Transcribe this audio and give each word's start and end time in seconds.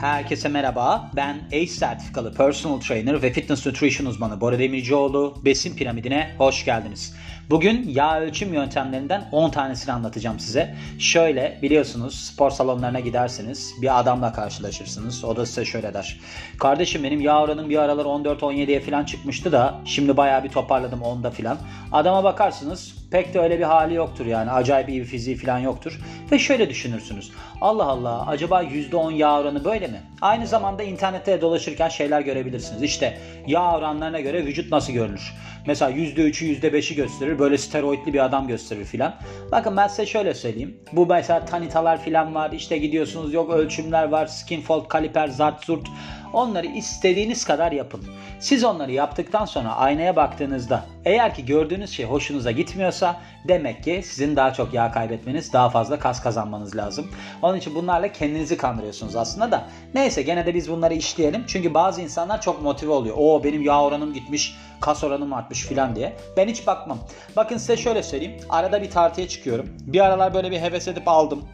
Herkese 0.00 0.48
merhaba. 0.48 1.10
Ben 1.16 1.40
ACE 1.46 1.66
sertifikalı 1.66 2.34
personal 2.34 2.80
trainer 2.80 3.22
ve 3.22 3.32
fitness 3.32 3.66
nutrition 3.66 4.06
uzmanı 4.06 4.40
Bora 4.40 4.58
Demircioğlu. 4.58 5.34
Besin 5.44 5.76
piramidine 5.76 6.34
hoş 6.38 6.64
geldiniz. 6.64 7.14
Bugün 7.50 7.88
yağ 7.88 8.20
ölçüm 8.20 8.54
yöntemlerinden 8.54 9.28
10 9.32 9.50
tanesini 9.50 9.92
anlatacağım 9.92 10.40
size. 10.40 10.74
Şöyle 10.98 11.58
biliyorsunuz 11.62 12.14
spor 12.14 12.50
salonlarına 12.50 13.00
gidersiniz. 13.00 13.74
Bir 13.82 14.00
adamla 14.00 14.32
karşılaşırsınız. 14.32 15.24
O 15.24 15.36
da 15.36 15.46
size 15.46 15.64
şöyle 15.64 15.94
der. 15.94 16.20
Kardeşim 16.58 17.04
benim 17.04 17.20
yağ 17.20 17.42
oranım 17.42 17.70
bir 17.70 17.78
aralar 17.78 18.04
14-17'ye 18.04 18.80
falan 18.80 19.04
çıkmıştı 19.04 19.52
da 19.52 19.80
şimdi 19.84 20.16
bayağı 20.16 20.44
bir 20.44 20.48
toparladım 20.48 21.00
10'da 21.00 21.30
falan. 21.30 21.58
Adama 21.92 22.24
bakarsınız 22.24 22.97
pek 23.10 23.34
de 23.34 23.40
öyle 23.40 23.58
bir 23.58 23.64
hali 23.64 23.94
yoktur 23.94 24.26
yani. 24.26 24.50
Acayip 24.50 24.88
iyi 24.88 25.00
bir 25.00 25.06
fiziği 25.06 25.36
falan 25.36 25.58
yoktur. 25.58 26.00
Ve 26.32 26.38
şöyle 26.38 26.70
düşünürsünüz. 26.70 27.32
Allah 27.60 27.84
Allah 27.84 28.26
acaba 28.26 28.62
%10 28.62 29.12
yağ 29.12 29.40
oranı 29.40 29.64
böyle 29.64 29.86
mi? 29.86 30.02
Aynı 30.20 30.46
zamanda 30.46 30.82
internette 30.82 31.40
dolaşırken 31.40 31.88
şeyler 31.88 32.20
görebilirsiniz. 32.20 32.82
İşte 32.82 33.18
yağ 33.46 33.76
oranlarına 33.76 34.20
göre 34.20 34.46
vücut 34.46 34.72
nasıl 34.72 34.92
görünür? 34.92 35.34
Mesela 35.66 35.90
%3'ü 35.90 36.60
%5'i 36.60 36.96
gösterir. 36.96 37.38
Böyle 37.38 37.58
steroidli 37.58 38.12
bir 38.12 38.24
adam 38.24 38.48
gösterir 38.48 38.84
filan. 38.84 39.14
Bakın 39.52 39.76
ben 39.76 39.88
size 39.88 40.06
şöyle 40.06 40.34
söyleyeyim. 40.34 40.76
Bu 40.92 41.06
mesela 41.06 41.44
tanitalar 41.44 42.02
filan 42.02 42.34
var. 42.34 42.52
İşte 42.52 42.78
gidiyorsunuz 42.78 43.34
yok 43.34 43.50
ölçümler 43.50 44.08
var. 44.08 44.26
Skin 44.26 44.60
fold, 44.60 44.88
kaliper, 44.88 45.28
zart, 45.28 45.64
zurt. 45.64 45.88
Onları 46.32 46.66
istediğiniz 46.66 47.44
kadar 47.44 47.72
yapın. 47.72 48.04
Siz 48.40 48.64
onları 48.64 48.92
yaptıktan 48.92 49.44
sonra 49.44 49.76
aynaya 49.76 50.16
baktığınızda 50.16 50.84
eğer 51.04 51.34
ki 51.34 51.46
gördüğünüz 51.46 51.90
şey 51.90 52.06
hoşunuza 52.06 52.50
gitmiyorsa 52.50 53.20
demek 53.48 53.84
ki 53.84 54.02
sizin 54.04 54.36
daha 54.36 54.52
çok 54.52 54.74
yağ 54.74 54.92
kaybetmeniz, 54.92 55.52
daha 55.52 55.70
fazla 55.70 55.98
kas 55.98 56.22
kazanmanız 56.22 56.76
lazım. 56.76 57.10
Onun 57.42 57.56
için 57.56 57.74
bunlarla 57.74 58.12
kendinizi 58.12 58.56
kandırıyorsunuz 58.56 59.16
aslında 59.16 59.52
da. 59.52 59.64
Neyse 59.94 60.22
gene 60.22 60.46
de 60.46 60.54
biz 60.54 60.70
bunları 60.70 60.94
işleyelim. 60.94 61.44
Çünkü 61.46 61.74
bazı 61.74 62.00
insanlar 62.00 62.40
çok 62.40 62.62
motive 62.62 62.92
oluyor. 62.92 63.16
O 63.18 63.44
benim 63.44 63.62
yağ 63.62 63.82
oranım 63.82 64.14
gitmiş, 64.14 64.56
kas 64.80 65.04
oranım 65.04 65.32
artmış 65.32 65.66
filan 65.66 65.96
diye. 65.96 66.16
Ben 66.36 66.48
hiç 66.48 66.66
bakmam. 66.66 66.98
Bakın 67.36 67.56
size 67.56 67.76
şöyle 67.76 68.02
söyleyeyim. 68.02 68.40
Arada 68.48 68.82
bir 68.82 68.90
tartıya 68.90 69.28
çıkıyorum. 69.28 69.68
Bir 69.80 70.00
aralar 70.00 70.34
böyle 70.34 70.50
bir 70.50 70.60
heves 70.60 70.88
edip 70.88 71.08
aldım. 71.08 71.44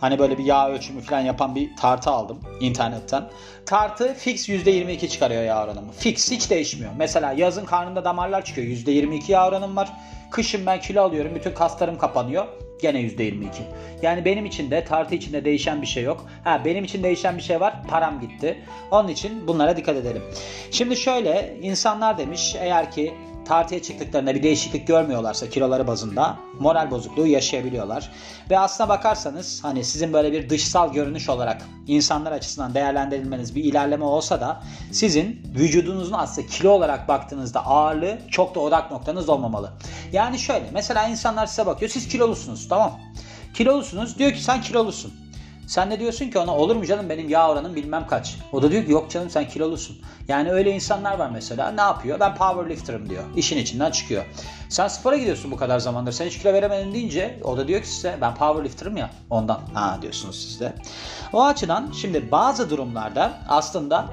Hani 0.00 0.18
böyle 0.18 0.38
bir 0.38 0.44
yağ 0.44 0.68
ölçümü 0.68 1.00
falan 1.00 1.20
yapan 1.20 1.54
bir 1.54 1.76
tartı 1.76 2.10
aldım 2.10 2.40
internetten. 2.60 3.24
Tartı 3.66 4.14
fix 4.14 4.48
%22 4.48 5.08
çıkarıyor 5.08 5.42
yağ 5.42 5.64
oranımı. 5.64 5.92
Fix 5.92 6.30
hiç 6.30 6.50
değişmiyor. 6.50 6.92
Mesela 6.98 7.32
yazın 7.32 7.64
karnımda 7.64 8.04
damarlar 8.04 8.44
çıkıyor. 8.44 8.66
%22 8.66 9.32
yağ 9.32 9.48
oranım 9.48 9.76
var. 9.76 9.92
Kışın 10.30 10.66
ben 10.66 10.80
kilo 10.80 11.02
alıyorum. 11.02 11.34
Bütün 11.34 11.52
kaslarım 11.52 11.98
kapanıyor. 11.98 12.46
Gene 12.82 13.00
%22. 13.00 13.46
Yani 14.02 14.24
benim 14.24 14.46
için 14.46 14.70
de 14.70 14.84
tartı 14.84 15.14
içinde 15.14 15.44
değişen 15.44 15.82
bir 15.82 15.86
şey 15.86 16.02
yok. 16.02 16.26
Ha 16.44 16.62
benim 16.64 16.84
için 16.84 17.02
değişen 17.02 17.36
bir 17.36 17.42
şey 17.42 17.60
var. 17.60 17.74
Param 17.88 18.20
gitti. 18.20 18.62
Onun 18.90 19.08
için 19.08 19.48
bunlara 19.48 19.76
dikkat 19.76 19.96
edelim. 19.96 20.22
Şimdi 20.70 20.96
şöyle 20.96 21.56
insanlar 21.62 22.18
demiş 22.18 22.56
eğer 22.58 22.90
ki 22.90 23.14
tartıya 23.48 23.82
çıktıklarında 23.82 24.34
bir 24.34 24.42
değişiklik 24.42 24.86
görmüyorlarsa 24.86 25.48
kiloları 25.48 25.86
bazında 25.86 26.36
moral 26.60 26.90
bozukluğu 26.90 27.26
yaşayabiliyorlar. 27.26 28.12
Ve 28.50 28.58
aslına 28.58 28.88
bakarsanız 28.88 29.64
hani 29.64 29.84
sizin 29.84 30.12
böyle 30.12 30.32
bir 30.32 30.50
dışsal 30.50 30.92
görünüş 30.92 31.28
olarak 31.28 31.62
insanlar 31.86 32.32
açısından 32.32 32.74
değerlendirilmeniz 32.74 33.54
bir 33.54 33.64
ilerleme 33.64 34.04
olsa 34.04 34.40
da 34.40 34.62
sizin 34.92 35.42
vücudunuzun 35.58 36.12
aslında 36.12 36.48
kilo 36.48 36.70
olarak 36.70 37.08
baktığınızda 37.08 37.66
ağırlığı 37.66 38.18
çok 38.30 38.54
da 38.54 38.60
odak 38.60 38.90
noktanız 38.90 39.28
olmamalı. 39.28 39.72
Yani 40.12 40.38
şöyle 40.38 40.70
mesela 40.72 41.08
insanlar 41.08 41.46
size 41.46 41.66
bakıyor 41.66 41.90
siz 41.90 42.08
kilolusunuz 42.08 42.68
tamam. 42.68 43.00
Kilolusunuz 43.54 44.18
diyor 44.18 44.32
ki 44.32 44.44
sen 44.44 44.62
kilolusun. 44.62 45.25
Sen 45.66 45.90
de 45.90 46.00
diyorsun 46.00 46.30
ki 46.30 46.38
ona 46.38 46.56
olur 46.56 46.76
mu 46.76 46.86
canım 46.86 47.08
benim 47.08 47.28
yağ 47.28 47.50
oranım 47.50 47.76
bilmem 47.76 48.06
kaç. 48.06 48.36
O 48.52 48.62
da 48.62 48.70
diyor 48.70 48.84
ki 48.84 48.92
yok 48.92 49.10
canım 49.10 49.30
sen 49.30 49.48
kilolusun. 49.48 49.96
Yani 50.28 50.52
öyle 50.52 50.70
insanlar 50.70 51.18
var 51.18 51.30
mesela 51.30 51.70
ne 51.70 51.80
yapıyor? 51.80 52.20
Ben 52.20 52.34
powerlifter'ım 52.34 53.10
diyor. 53.10 53.24
İşin 53.36 53.58
içinden 53.58 53.90
çıkıyor. 53.90 54.24
Sen 54.68 54.88
spora 54.88 55.16
gidiyorsun 55.16 55.50
bu 55.50 55.56
kadar 55.56 55.78
zamandır. 55.78 56.12
Sen 56.12 56.26
hiç 56.26 56.38
kilo 56.38 56.52
veremedin 56.52 56.94
deyince 56.94 57.40
o 57.44 57.56
da 57.56 57.68
diyor 57.68 57.80
ki 57.80 57.88
size 57.88 58.18
ben 58.20 58.34
powerlifter'ım 58.34 58.96
ya 58.96 59.10
ondan. 59.30 59.60
Ha 59.74 59.98
diyorsunuz 60.02 60.44
siz 60.44 60.60
de. 60.60 60.72
O 61.32 61.44
açıdan 61.44 61.92
şimdi 62.00 62.30
bazı 62.30 62.70
durumlarda 62.70 63.32
aslında 63.48 64.06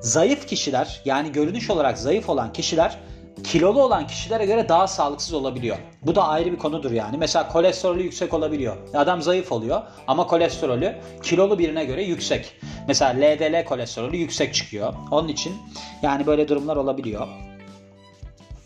zayıf 0.00 0.46
kişiler 0.46 1.00
yani 1.04 1.32
görünüş 1.32 1.70
olarak 1.70 1.98
zayıf 1.98 2.28
olan 2.28 2.52
kişiler 2.52 2.98
kilolu 3.44 3.82
olan 3.82 4.06
kişilere 4.06 4.46
göre 4.46 4.68
daha 4.68 4.86
sağlıksız 4.86 5.34
olabiliyor. 5.34 5.76
Bu 6.02 6.14
da 6.14 6.28
ayrı 6.28 6.52
bir 6.52 6.58
konudur 6.58 6.90
yani. 6.90 7.16
Mesela 7.16 7.48
kolesterolü 7.48 8.02
yüksek 8.02 8.34
olabiliyor. 8.34 8.76
Adam 8.94 9.22
zayıf 9.22 9.52
oluyor 9.52 9.82
ama 10.06 10.26
kolesterolü 10.26 10.96
kilolu 11.22 11.58
birine 11.58 11.84
göre 11.84 12.04
yüksek. 12.04 12.56
Mesela 12.88 13.10
LDL 13.10 13.64
kolesterolü 13.64 14.16
yüksek 14.16 14.54
çıkıyor. 14.54 14.94
Onun 15.10 15.28
için 15.28 15.54
yani 16.02 16.26
böyle 16.26 16.48
durumlar 16.48 16.76
olabiliyor. 16.76 17.28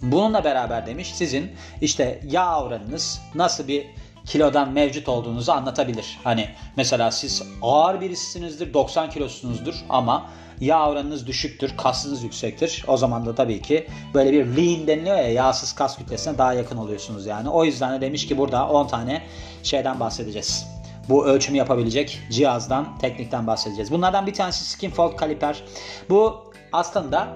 Bununla 0.03 0.45
beraber 0.45 0.87
demiş 0.87 1.15
sizin 1.15 1.51
işte 1.81 2.21
yağ 2.31 2.63
oranınız 2.63 3.21
nasıl 3.35 3.69
bir 3.69 3.87
kilodan 4.27 4.73
mevcut 4.73 5.09
olduğunuzu 5.09 5.53
anlatabilir. 5.53 6.19
Hani 6.25 6.49
mesela 6.77 7.11
siz 7.11 7.43
ağır 7.63 8.01
birisisinizdir, 8.01 8.75
90 8.75 9.11
kilosunuzdur 9.11 9.75
ama 9.89 10.31
yağ 10.61 10.91
oranınız 10.91 11.27
düşüktür, 11.27 11.77
kasınız 11.77 12.23
yüksektir. 12.23 12.85
O 12.89 12.97
zaman 12.97 13.27
da 13.27 13.35
tabii 13.35 13.63
ki 13.63 13.87
böyle 14.15 14.33
bir 14.33 14.47
lean 14.47 14.87
deniliyor 14.87 15.17
ya 15.17 15.33
yağsız 15.33 15.73
kas 15.73 15.99
kütlesine 15.99 16.39
daha 16.39 16.55
yakın 16.55 16.77
oluyorsunuz 16.77 17.27
yani. 17.27 17.49
O 17.49 17.65
yüzden 17.65 17.93
de 17.97 18.01
demiş 18.01 18.27
ki 18.27 18.39
burada 18.39 18.69
10 18.69 18.87
tane 18.87 19.23
şeyden 19.63 20.01
bahsedeceğiz. 20.01 20.67
Bu 21.09 21.27
ölçümü 21.27 21.59
yapabilecek 21.59 22.21
cihazdan, 22.31 22.99
teknikten 22.99 23.47
bahsedeceğiz. 23.47 23.91
Bunlardan 23.91 24.27
bir 24.27 24.35
tanesi 24.35 24.65
skin 24.65 24.91
fold 24.91 25.17
kaliper. 25.17 25.63
Bu 26.11 26.53
aslında 26.73 27.29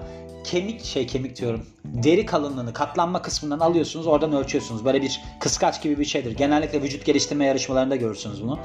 kemik 0.43 0.85
şey 0.85 1.07
kemik 1.07 1.35
diyorum. 1.35 1.65
Deri 1.85 2.25
kalınlığını 2.25 2.73
katlanma 2.73 3.21
kısmından 3.21 3.59
alıyorsunuz 3.59 4.07
oradan 4.07 4.33
ölçüyorsunuz. 4.33 4.85
Böyle 4.85 5.01
bir 5.01 5.21
kıskaç 5.39 5.81
gibi 5.81 5.99
bir 5.99 6.05
şeydir. 6.05 6.31
Genellikle 6.37 6.81
vücut 6.81 7.05
geliştirme 7.05 7.45
yarışmalarında 7.45 7.95
görürsünüz 7.95 8.43
bunu. 8.43 8.59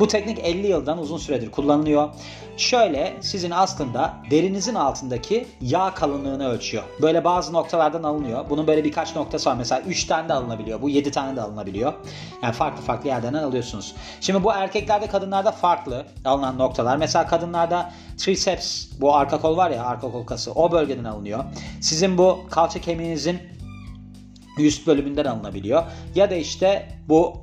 Bu 0.00 0.08
teknik 0.08 0.38
50 0.38 0.66
yıldan 0.66 0.98
uzun 0.98 1.18
süredir 1.18 1.50
kullanılıyor. 1.50 2.08
Şöyle 2.56 3.16
sizin 3.20 3.50
aslında 3.50 4.14
derinizin 4.30 4.74
altındaki 4.74 5.46
yağ 5.60 5.94
kalınlığını 5.94 6.48
ölçüyor. 6.48 6.82
Böyle 7.02 7.24
bazı 7.24 7.52
noktalardan 7.52 8.02
alınıyor. 8.02 8.50
Bunun 8.50 8.66
böyle 8.66 8.84
birkaç 8.84 9.16
noktası 9.16 9.50
var. 9.50 9.56
Mesela 9.56 9.80
3 9.80 10.04
tane 10.04 10.28
de 10.28 10.32
alınabiliyor. 10.32 10.82
Bu 10.82 10.88
7 10.88 11.10
tane 11.10 11.36
de 11.36 11.40
alınabiliyor. 11.40 11.92
Yani 12.42 12.52
farklı 12.52 12.82
farklı 12.82 13.08
yerlerden 13.08 13.42
alıyorsunuz. 13.42 13.94
Şimdi 14.20 14.44
bu 14.44 14.52
erkeklerde 14.52 15.06
kadınlarda 15.06 15.52
farklı 15.52 16.06
alınan 16.24 16.58
noktalar. 16.58 16.96
Mesela 16.96 17.26
kadınlarda 17.26 17.92
triceps 18.18 18.86
bu 19.00 19.14
arka 19.14 19.40
kol 19.40 19.56
var 19.56 19.70
ya 19.70 19.84
arka 19.84 20.12
kol 20.12 20.26
kası 20.26 20.52
o 20.52 20.72
bölgeden 20.72 21.04
alınıyor. 21.04 21.44
Sizin 21.80 22.18
bu 22.18 22.40
kalça 22.62 22.80
kemiğinizin 22.80 23.38
üst 24.58 24.86
bölümünden 24.86 25.24
alınabiliyor. 25.24 25.82
Ya 26.14 26.30
da 26.30 26.34
işte 26.34 26.88
bu 27.08 27.42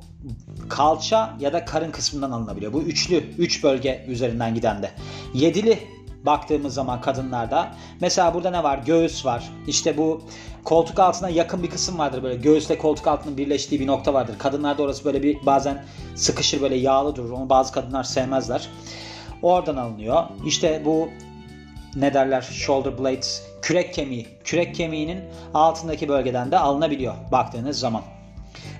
kalça 0.69 1.38
ya 1.40 1.53
da 1.53 1.66
karın 1.66 1.91
kısmından 1.91 2.31
alınabiliyor. 2.31 2.74
Bu 2.74 2.81
üçlü, 2.81 3.16
üç 3.38 3.63
bölge 3.63 4.06
üzerinden 4.07 4.56
giden 4.56 4.84
de. 4.84 4.91
Yedili 5.34 5.80
baktığımız 6.25 6.74
zaman 6.74 7.02
kadınlarda 7.02 7.75
mesela 8.02 8.34
burada 8.34 8.52
ne 8.52 8.63
var? 8.63 8.78
Göğüs 8.78 9.25
var. 9.25 9.50
İşte 9.68 9.97
bu 9.97 10.22
koltuk 10.63 11.00
altına 11.00 11.30
yakın 11.30 11.63
bir 11.63 11.69
kısım 11.69 11.97
vardır 11.97 12.24
böyle 12.24 12.36
göğüsle 12.36 12.78
koltuk 12.78 13.07
altının 13.07 13.38
birleştiği 13.38 13.80
bir 13.80 13.88
nokta 13.88 14.13
vardır. 14.13 14.36
Kadınlarda 14.40 14.84
orası 14.84 15.06
böyle 15.06 15.24
bir 15.24 15.46
bazen 15.46 15.86
sıkışır 16.16 16.62
böyle 16.62 16.75
yağlı 16.75 17.16
durur. 17.16 17.31
Onu 17.31 17.50
bazı 17.50 17.74
kadınlar 17.74 18.03
sevmezler. 18.03 18.69
Oradan 19.41 19.75
alınıyor. 19.75 20.24
İşte 20.46 20.81
bu 20.86 21.09
ne 22.00 22.14
derler 22.14 22.42
shoulder 22.42 22.98
blades 22.98 23.44
kürek 23.62 23.94
kemiği. 23.94 24.28
Kürek 24.44 24.76
kemiğinin 24.76 25.24
altındaki 25.54 26.10
bölgeden 26.10 26.52
de 26.52 26.60
alınabiliyor 26.60 27.14
baktığınız 27.32 27.80
zaman. 27.80 28.02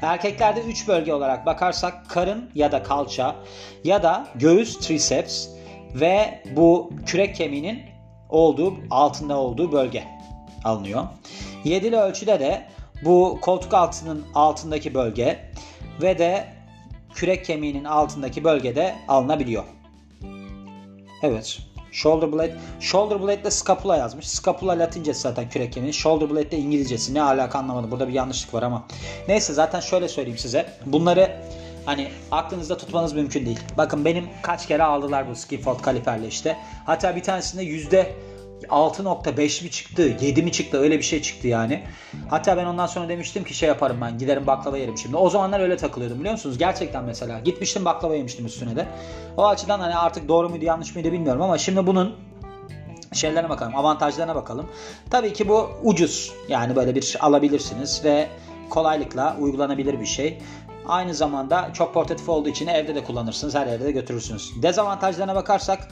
Erkeklerde 0.02 0.62
3 0.62 0.88
bölge 0.88 1.14
olarak 1.14 1.46
bakarsak 1.46 2.10
karın 2.10 2.50
ya 2.56 2.72
da 2.72 2.84
kalça 2.84 3.36
ya 3.84 4.04
da 4.04 4.28
göğüs 4.36 4.80
triceps 4.80 5.48
ve 5.96 6.44
bu 6.56 6.92
kürek 7.06 7.36
kemiğinin 7.36 7.82
olduğu 8.30 8.74
altında 8.90 9.38
olduğu 9.38 9.72
bölge 9.72 10.04
alınıyor. 10.64 11.08
Yedili 11.64 11.98
ölçüde 11.98 12.40
de 12.40 12.68
bu 13.06 13.40
koltuk 13.42 13.74
altının 13.74 14.26
altındaki 14.36 14.94
bölge 14.94 15.40
ve 16.02 16.20
de 16.20 16.48
kürek 17.14 17.46
kemiğinin 17.46 17.84
altındaki 17.84 18.44
bölgede 18.44 18.96
alınabiliyor. 19.08 19.64
Evet. 21.24 21.60
Shoulder 21.92 22.32
blade. 22.32 22.56
Shoulder 22.80 23.22
blade 23.22 23.42
ile 23.42 23.52
scapula 23.52 23.98
yazmış. 23.98 24.28
Scapula 24.28 24.80
latincesi 24.80 25.22
zaten 25.22 25.50
kürek 25.50 25.74
kemiği. 25.74 25.94
Shoulder 25.94 26.30
blade 26.30 26.52
de 26.52 26.58
İngilizcesi. 26.58 27.14
Ne 27.14 27.22
alaka 27.22 27.60
anlamadım. 27.60 27.92
Burada 27.92 28.08
bir 28.08 28.14
yanlışlık 28.14 28.54
var 28.54 28.64
ama. 28.64 28.86
Neyse 29.28 29.54
zaten 29.54 29.80
şöyle 29.80 30.08
söyleyeyim 30.08 30.38
size. 30.38 30.74
Bunları 30.86 31.42
hani 31.86 32.12
aklınızda 32.32 32.78
tutmanız 32.78 33.14
mümkün 33.14 33.46
değil. 33.46 33.60
Bakın 33.78 34.06
benim 34.06 34.30
kaç 34.42 34.68
kere 34.68 34.84
aldılar 34.84 35.30
bu 35.30 35.36
skin 35.36 35.62
fold 35.62 35.82
kaliperle 35.82 36.28
işte. 36.28 36.58
Hatta 36.86 37.16
bir 37.16 37.24
tanesinde 37.24 37.64
yüzde 37.64 38.16
6.5 38.64 39.64
mi 39.64 39.72
çıktı 39.72 40.18
7 40.22 40.44
mi 40.44 40.52
çıktı 40.52 40.78
öyle 40.78 40.98
bir 40.98 41.04
şey 41.04 41.22
çıktı 41.22 41.48
yani. 41.48 41.84
Hatta 42.30 42.58
ben 42.58 42.66
ondan 42.66 42.88
sonra 42.88 43.10
demiştim 43.10 43.44
ki 43.44 43.54
şey 43.54 43.70
yaparım 43.70 43.98
ben 44.02 44.18
giderim 44.18 44.48
baklava 44.48 44.78
yerim 44.78 44.98
şimdi. 44.98 45.18
O 45.18 45.30
zamanlar 45.30 45.60
öyle 45.60 45.78
takılıyordum 45.78 46.20
biliyor 46.20 46.34
musunuz? 46.34 46.58
Gerçekten 46.58 47.04
mesela 47.04 47.40
gitmiştim 47.40 47.86
baklava 47.86 48.16
yemiştim 48.16 48.46
üstüne 48.46 48.76
de. 48.76 48.88
O 49.38 49.48
açıdan 49.48 49.80
hani 49.80 49.96
artık 49.96 50.28
doğru 50.28 50.50
muydu 50.50 50.66
yanlış 50.66 50.96
mıydı 50.96 51.12
bilmiyorum 51.12 51.42
ama 51.42 51.58
şimdi 51.58 51.88
bunun 51.88 52.16
şeylerine 53.14 53.50
bakalım 53.50 53.76
avantajlarına 53.76 54.36
bakalım. 54.36 54.70
Tabii 55.10 55.34
ki 55.34 55.50
bu 55.50 55.70
ucuz 55.84 56.34
yani 56.50 56.76
böyle 56.76 56.96
bir 56.96 57.18
alabilirsiniz 57.20 58.02
ve 58.04 58.28
kolaylıkla 58.70 59.38
uygulanabilir 59.40 60.00
bir 60.00 60.06
şey. 60.06 60.38
Aynı 60.88 61.14
zamanda 61.14 61.70
çok 61.74 61.94
portatif 61.94 62.30
olduğu 62.30 62.50
için 62.50 62.68
evde 62.68 62.96
de 62.96 63.04
kullanırsınız, 63.04 63.56
her 63.56 63.68
yerde 63.68 63.86
de 63.86 63.92
götürürsünüz. 63.92 64.52
Dezavantajlarına 64.62 65.36
bakarsak 65.36 65.88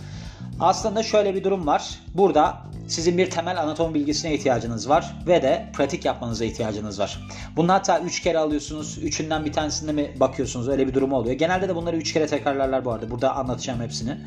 aslında 0.60 1.04
şöyle 1.04 1.36
bir 1.36 1.44
durum 1.44 1.68
var. 1.68 2.00
Burada 2.16 2.58
sizin 2.88 3.18
bir 3.18 3.30
temel 3.30 3.62
anatomi 3.62 3.94
bilgisine 3.94 4.34
ihtiyacınız 4.34 4.90
var 4.90 5.16
ve 5.28 5.42
de 5.42 5.70
pratik 5.74 6.06
yapmanıza 6.06 6.46
ihtiyacınız 6.46 7.00
var. 7.00 7.20
Bunu 7.56 7.74
hatta 7.74 8.00
3 8.00 8.22
kere 8.22 8.38
alıyorsunuz. 8.38 8.98
Üçünden 8.98 9.46
bir 9.46 9.54
tanesinde 9.54 9.92
mi 9.92 10.12
bakıyorsunuz? 10.20 10.68
Öyle 10.70 10.88
bir 10.88 10.94
durum 10.94 11.14
oluyor. 11.14 11.36
Genelde 11.36 11.70
de 11.70 11.76
bunları 11.76 11.98
3 11.98 12.14
kere 12.14 12.28
tekrarlarlar 12.28 12.86
bu 12.86 12.92
arada. 12.92 13.12
Burada 13.12 13.36
anlatacağım 13.36 13.82
hepsini. 13.82 14.18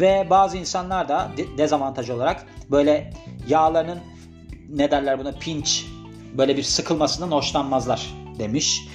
Ve 0.00 0.26
bazı 0.30 0.56
insanlar 0.56 1.08
da 1.08 1.30
dezavantaj 1.58 2.10
olarak 2.10 2.46
böyle 2.70 3.12
yağlarının 3.48 3.98
ne 4.70 4.90
derler 4.90 5.18
buna 5.18 5.32
pinch 5.32 5.70
böyle 6.38 6.56
bir 6.56 6.62
sıkılmasından 6.62 7.30
hoşlanmazlar 7.30 8.14
demiş. 8.38 8.88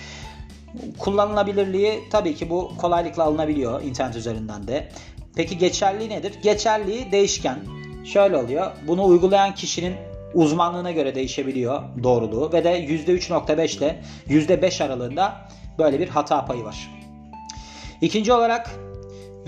Kullanılabilirliği 0.98 2.00
tabii 2.12 2.36
ki 2.36 2.50
bu 2.50 2.72
kolaylıkla 2.78 3.24
alınabiliyor 3.24 3.82
internet 3.82 4.16
üzerinden 4.16 4.68
de. 4.68 4.90
Peki 5.38 5.58
geçerliği 5.58 6.10
nedir? 6.10 6.34
Geçerliği 6.44 7.12
değişken. 7.12 7.60
Şöyle 8.06 8.38
oluyor. 8.38 8.72
Bunu 8.88 9.06
uygulayan 9.06 9.56
kişinin 9.56 9.96
uzmanlığına 10.34 10.92
göre 10.92 11.16
değişebiliyor 11.16 11.84
doğruluğu 12.04 12.54
ve 12.54 12.64
de 12.64 12.80
%3.5 12.80 13.78
ile 13.78 14.02
%5 14.30 14.84
aralığında 14.84 15.50
böyle 15.78 16.00
bir 16.00 16.08
hata 16.08 16.46
payı 16.46 16.64
var. 16.64 16.92
İkinci 18.02 18.34
olarak 18.34 18.72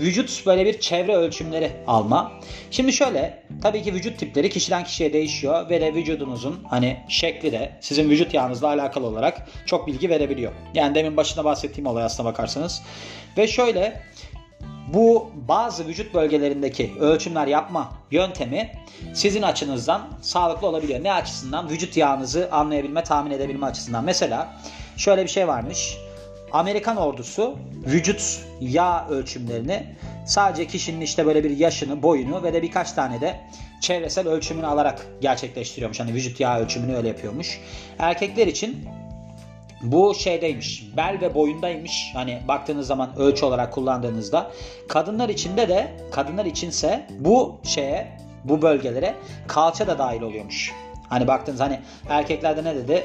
vücut 0.00 0.46
böyle 0.46 0.66
bir 0.66 0.80
çevre 0.80 1.16
ölçümleri 1.16 1.70
alma. 1.86 2.32
Şimdi 2.70 2.92
şöyle 2.92 3.42
tabii 3.62 3.82
ki 3.82 3.94
vücut 3.94 4.18
tipleri 4.18 4.50
kişiden 4.50 4.84
kişiye 4.84 5.12
değişiyor 5.12 5.70
ve 5.70 5.80
de 5.80 5.94
vücudunuzun 5.94 6.64
hani 6.68 6.96
şekli 7.08 7.52
de 7.52 7.72
sizin 7.80 8.10
vücut 8.10 8.34
yağınızla 8.34 8.68
alakalı 8.68 9.06
olarak 9.06 9.48
çok 9.66 9.86
bilgi 9.86 10.10
verebiliyor. 10.10 10.52
Yani 10.74 10.94
demin 10.94 11.16
başında 11.16 11.44
bahsettiğim 11.44 11.86
olay 11.86 12.04
aslına 12.04 12.28
bakarsanız. 12.28 12.82
Ve 13.38 13.48
şöyle 13.48 14.02
bu 14.94 15.30
bazı 15.48 15.86
vücut 15.86 16.14
bölgelerindeki 16.14 16.92
ölçümler 17.00 17.46
yapma 17.46 17.92
yöntemi 18.10 18.72
sizin 19.14 19.42
açınızdan 19.42 20.08
sağlıklı 20.22 20.66
olabiliyor. 20.66 21.04
Ne 21.04 21.12
açısından? 21.12 21.70
Vücut 21.70 21.96
yağınızı 21.96 22.48
anlayabilme, 22.52 23.04
tahmin 23.04 23.30
edebilme 23.30 23.66
açısından. 23.66 24.04
Mesela 24.04 24.56
şöyle 24.96 25.22
bir 25.22 25.28
şey 25.28 25.48
varmış. 25.48 25.96
Amerikan 26.52 26.96
ordusu 26.96 27.56
vücut 27.86 28.40
yağ 28.60 29.08
ölçümlerini 29.08 29.86
sadece 30.26 30.66
kişinin 30.66 31.00
işte 31.00 31.26
böyle 31.26 31.44
bir 31.44 31.56
yaşını, 31.56 32.02
boyunu 32.02 32.42
ve 32.42 32.52
de 32.52 32.62
birkaç 32.62 32.92
tane 32.92 33.20
de 33.20 33.40
çevresel 33.80 34.28
ölçümünü 34.28 34.66
alarak 34.66 35.06
gerçekleştiriyormuş. 35.20 36.00
Hani 36.00 36.14
vücut 36.14 36.40
yağ 36.40 36.60
ölçümünü 36.60 36.96
öyle 36.96 37.08
yapıyormuş. 37.08 37.60
Erkekler 37.98 38.46
için 38.46 38.88
bu 39.82 40.14
şeydeymiş. 40.14 40.96
Bel 40.96 41.18
ve 41.20 41.34
boyundaymış. 41.34 42.10
Hani 42.14 42.42
baktığınız 42.48 42.86
zaman 42.86 43.18
ölçü 43.18 43.44
olarak 43.44 43.72
kullandığınızda. 43.72 44.50
Kadınlar 44.88 45.28
içinde 45.28 45.68
de 45.68 45.92
kadınlar 46.10 46.44
içinse 46.44 47.06
bu 47.18 47.56
şeye 47.64 48.18
bu 48.44 48.62
bölgelere 48.62 49.14
kalça 49.48 49.86
da 49.86 49.98
dahil 49.98 50.22
oluyormuş. 50.22 50.72
Hani 51.08 51.26
baktığınız 51.26 51.60
hani 51.60 51.80
erkeklerde 52.08 52.64
ne 52.64 52.76
dedi? 52.76 53.04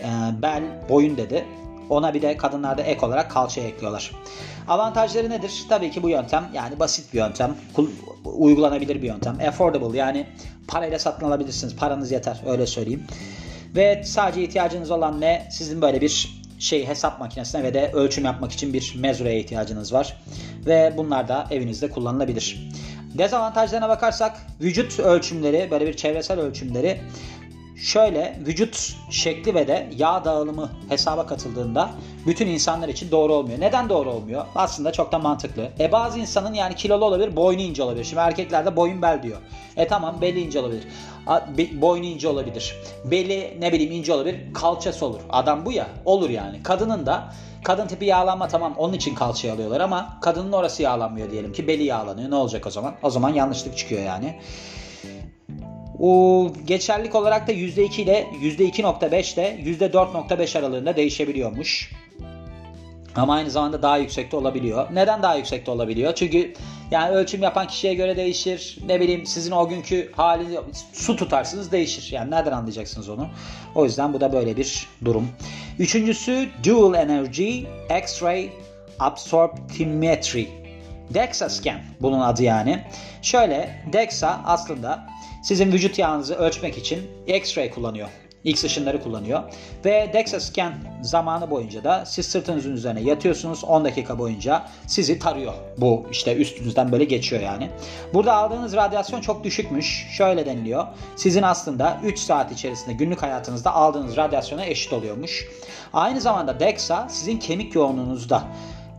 Ee, 0.00 0.42
bel, 0.42 0.62
boyun 0.88 1.16
dedi. 1.16 1.44
Ona 1.90 2.14
bir 2.14 2.22
de 2.22 2.36
kadınlarda 2.36 2.82
ek 2.82 3.06
olarak 3.06 3.30
kalça 3.30 3.60
ekliyorlar. 3.60 4.10
Avantajları 4.68 5.30
nedir? 5.30 5.64
Tabii 5.68 5.90
ki 5.90 6.02
bu 6.02 6.08
yöntem 6.08 6.48
yani 6.54 6.78
basit 6.78 7.14
bir 7.14 7.18
yöntem. 7.18 7.56
Uygulanabilir 8.24 9.02
bir 9.02 9.06
yöntem. 9.06 9.38
Affordable 9.48 9.98
yani 9.98 10.26
parayla 10.68 10.98
satın 10.98 11.26
alabilirsiniz. 11.26 11.76
Paranız 11.76 12.12
yeter 12.12 12.40
öyle 12.46 12.66
söyleyeyim. 12.66 13.06
Ve 13.76 14.02
sadece 14.04 14.42
ihtiyacınız 14.42 14.90
olan 14.90 15.20
ne? 15.20 15.48
Sizin 15.50 15.82
böyle 15.82 16.00
bir 16.00 16.40
şey 16.58 16.86
hesap 16.86 17.20
makinesine 17.20 17.62
ve 17.62 17.74
de 17.74 17.90
ölçüm 17.92 18.24
yapmak 18.24 18.52
için 18.52 18.72
bir 18.72 18.94
mezuraya 18.98 19.38
ihtiyacınız 19.38 19.92
var. 19.92 20.16
Ve 20.66 20.94
bunlar 20.96 21.28
da 21.28 21.46
evinizde 21.50 21.90
kullanılabilir. 21.90 22.68
Dezavantajlarına 23.18 23.88
bakarsak 23.88 24.36
vücut 24.60 25.00
ölçümleri 25.00 25.68
böyle 25.70 25.86
bir 25.86 25.96
çevresel 25.96 26.40
ölçümleri 26.40 27.00
Şöyle 27.82 28.38
vücut 28.46 28.96
şekli 29.10 29.54
ve 29.54 29.68
de 29.68 29.90
yağ 29.96 30.24
dağılımı 30.24 30.70
hesaba 30.88 31.26
katıldığında 31.26 31.90
bütün 32.26 32.46
insanlar 32.46 32.88
için 32.88 33.10
doğru 33.10 33.34
olmuyor. 33.34 33.60
Neden 33.60 33.88
doğru 33.88 34.10
olmuyor? 34.10 34.46
Aslında 34.54 34.92
çok 34.92 35.12
da 35.12 35.18
mantıklı. 35.18 35.70
E 35.80 35.92
bazı 35.92 36.18
insanın 36.18 36.54
yani 36.54 36.74
kilolu 36.74 37.04
olabilir, 37.04 37.36
boynu 37.36 37.60
ince 37.60 37.82
olabilir. 37.82 38.04
Şimdi 38.04 38.22
erkeklerde 38.22 38.76
boyun 38.76 39.02
bel 39.02 39.22
diyor. 39.22 39.36
E 39.76 39.86
tamam 39.86 40.20
beli 40.20 40.40
ince 40.40 40.60
olabilir. 40.60 40.86
Boynu 41.72 42.04
ince 42.04 42.28
olabilir. 42.28 42.76
Beli 43.04 43.56
ne 43.60 43.72
bileyim 43.72 43.92
ince 43.92 44.12
olabilir. 44.12 44.54
Kalçası 44.54 45.06
olur. 45.06 45.20
Adam 45.30 45.66
bu 45.66 45.72
ya. 45.72 45.86
Olur 46.04 46.30
yani. 46.30 46.62
Kadının 46.62 47.06
da 47.06 47.32
Kadın 47.64 47.86
tipi 47.86 48.04
yağlanma 48.04 48.48
tamam 48.48 48.74
onun 48.78 48.92
için 48.92 49.14
kalçayı 49.14 49.54
alıyorlar 49.54 49.80
ama 49.80 50.18
kadının 50.20 50.52
orası 50.52 50.82
yağlanmıyor 50.82 51.30
diyelim 51.30 51.52
ki 51.52 51.68
beli 51.68 51.82
yağlanıyor. 51.82 52.30
Ne 52.30 52.34
olacak 52.34 52.66
o 52.66 52.70
zaman? 52.70 52.94
O 53.02 53.10
zaman 53.10 53.28
yanlışlık 53.28 53.78
çıkıyor 53.78 54.02
yani. 54.02 54.36
O 56.00 56.52
geçerlik 56.66 57.14
olarak 57.14 57.48
da 57.48 57.52
%2 57.52 58.02
ile 58.02 58.26
%2.5 58.42 59.34
ile 59.34 59.70
%4.5 59.70 60.58
aralığında 60.58 60.96
değişebiliyormuş. 60.96 61.92
Ama 63.16 63.34
aynı 63.34 63.50
zamanda 63.50 63.82
daha 63.82 63.96
yüksekte 63.96 64.36
olabiliyor. 64.36 64.86
Neden 64.92 65.22
daha 65.22 65.34
yüksekte 65.34 65.70
olabiliyor? 65.70 66.14
Çünkü 66.14 66.54
yani 66.90 67.10
ölçüm 67.10 67.42
yapan 67.42 67.66
kişiye 67.66 67.94
göre 67.94 68.16
değişir. 68.16 68.78
Ne 68.86 69.00
bileyim 69.00 69.26
sizin 69.26 69.50
o 69.50 69.68
günkü 69.68 70.12
haliniz 70.12 70.58
su 70.92 71.16
tutarsınız 71.16 71.72
değişir. 71.72 72.12
Yani 72.12 72.30
nereden 72.30 72.52
anlayacaksınız 72.52 73.08
onu? 73.08 73.28
O 73.74 73.84
yüzden 73.84 74.12
bu 74.12 74.20
da 74.20 74.32
böyle 74.32 74.56
bir 74.56 74.88
durum. 75.04 75.28
Üçüncüsü 75.78 76.48
Dual 76.64 76.94
Energy 76.94 77.58
X-Ray 78.02 78.48
Absorptimetry. 78.98 80.44
DEXA 81.14 81.48
scan 81.48 81.80
bunun 82.00 82.20
adı 82.20 82.42
yani. 82.42 82.84
Şöyle 83.22 83.84
DEXA 83.92 84.40
aslında 84.46 85.06
sizin 85.42 85.72
vücut 85.72 85.98
yağınızı 85.98 86.34
ölçmek 86.34 86.78
için 86.78 87.10
X-ray 87.26 87.70
kullanıyor. 87.70 88.08
X 88.44 88.64
ışınları 88.64 89.02
kullanıyor. 89.02 89.42
Ve 89.84 90.10
DEXA 90.12 90.40
scan 90.40 90.74
zamanı 91.02 91.50
boyunca 91.50 91.84
da 91.84 92.06
siz 92.06 92.26
sırtınızın 92.26 92.72
üzerine 92.72 93.00
yatıyorsunuz. 93.00 93.64
10 93.64 93.84
dakika 93.84 94.18
boyunca 94.18 94.68
sizi 94.86 95.18
tarıyor. 95.18 95.54
Bu 95.78 96.06
işte 96.10 96.36
üstünüzden 96.36 96.92
böyle 96.92 97.04
geçiyor 97.04 97.42
yani. 97.42 97.70
Burada 98.14 98.34
aldığınız 98.34 98.76
radyasyon 98.76 99.20
çok 99.20 99.44
düşükmüş. 99.44 100.06
Şöyle 100.16 100.46
deniliyor. 100.46 100.86
Sizin 101.16 101.42
aslında 101.42 102.00
3 102.04 102.18
saat 102.18 102.52
içerisinde 102.52 102.92
günlük 102.92 103.22
hayatınızda 103.22 103.74
aldığınız 103.74 104.16
radyasyona 104.16 104.64
eşit 104.64 104.92
oluyormuş. 104.92 105.48
Aynı 105.92 106.20
zamanda 106.20 106.60
DEXA 106.60 107.08
sizin 107.08 107.38
kemik 107.38 107.74
yoğunluğunuzda 107.74 108.44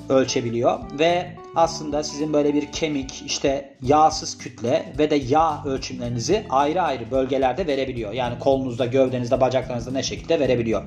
ölçebiliyor 0.09 0.79
ve 0.99 1.35
aslında 1.55 2.03
sizin 2.03 2.33
böyle 2.33 2.53
bir 2.53 2.71
kemik, 2.71 3.23
işte 3.25 3.75
yağsız 3.81 4.37
kütle 4.37 4.93
ve 4.97 5.09
de 5.09 5.15
yağ 5.15 5.63
ölçümlerinizi 5.65 6.45
ayrı 6.49 6.81
ayrı 6.81 7.11
bölgelerde 7.11 7.67
verebiliyor. 7.67 8.13
Yani 8.13 8.39
kolunuzda, 8.39 8.85
gövdenizde, 8.85 9.41
bacaklarınızda 9.41 9.91
ne 9.91 10.03
şekilde 10.03 10.39
verebiliyor. 10.39 10.83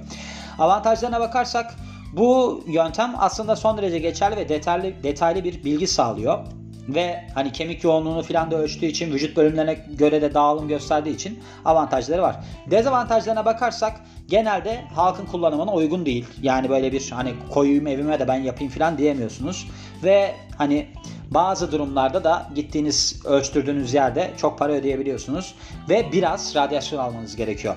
Avantajlarına 0.59 1.21
bakarsak 1.21 1.75
bu 2.13 2.61
yöntem 2.67 3.15
aslında 3.19 3.57
son 3.57 3.79
derece 3.79 3.99
geçerli 3.99 4.37
ve 4.37 4.49
detaylı, 4.49 4.93
detaylı 5.03 5.45
bir 5.45 5.65
bilgi 5.65 5.87
sağlıyor. 5.87 6.39
Ve 6.89 7.25
hani 7.35 7.53
kemik 7.53 7.85
yoğunluğunu 7.85 8.23
filan 8.23 8.51
da 8.51 8.57
ölçtüğü 8.57 8.87
için 8.87 9.13
vücut 9.13 9.37
bölümlerine 9.37 9.75
göre 9.99 10.23
de 10.23 10.35
dağılım 10.35 10.69
gösterdiği 10.69 11.15
için 11.15 11.43
avantajları 11.65 12.23
var. 12.23 12.37
Dezavantajlarına 12.71 13.45
bakarsak 13.45 14.01
genelde 14.29 14.85
halkın 14.95 15.27
kullanımına 15.27 15.73
uygun 15.73 16.07
değil. 16.07 16.27
Yani 16.43 16.69
böyle 16.69 16.93
bir 16.93 17.11
hani 17.11 17.35
koyayım 17.51 17.87
evime 17.87 18.21
de 18.21 18.29
ben 18.29 18.37
yapayım 18.37 18.73
filan 18.73 18.99
diyemiyorsunuz. 18.99 19.69
Ve 20.05 20.35
hani 20.59 20.87
bazı 21.31 21.73
durumlarda 21.73 22.25
da 22.25 22.51
gittiğiniz 22.55 23.27
ölçtürdüğünüz 23.27 23.95
yerde 23.95 24.31
çok 24.37 24.59
para 24.59 24.73
ödeyebiliyorsunuz. 24.73 25.55
Ve 25.89 26.13
biraz 26.13 26.57
radyasyon 26.57 26.99
almanız 26.99 27.37
gerekiyor. 27.37 27.77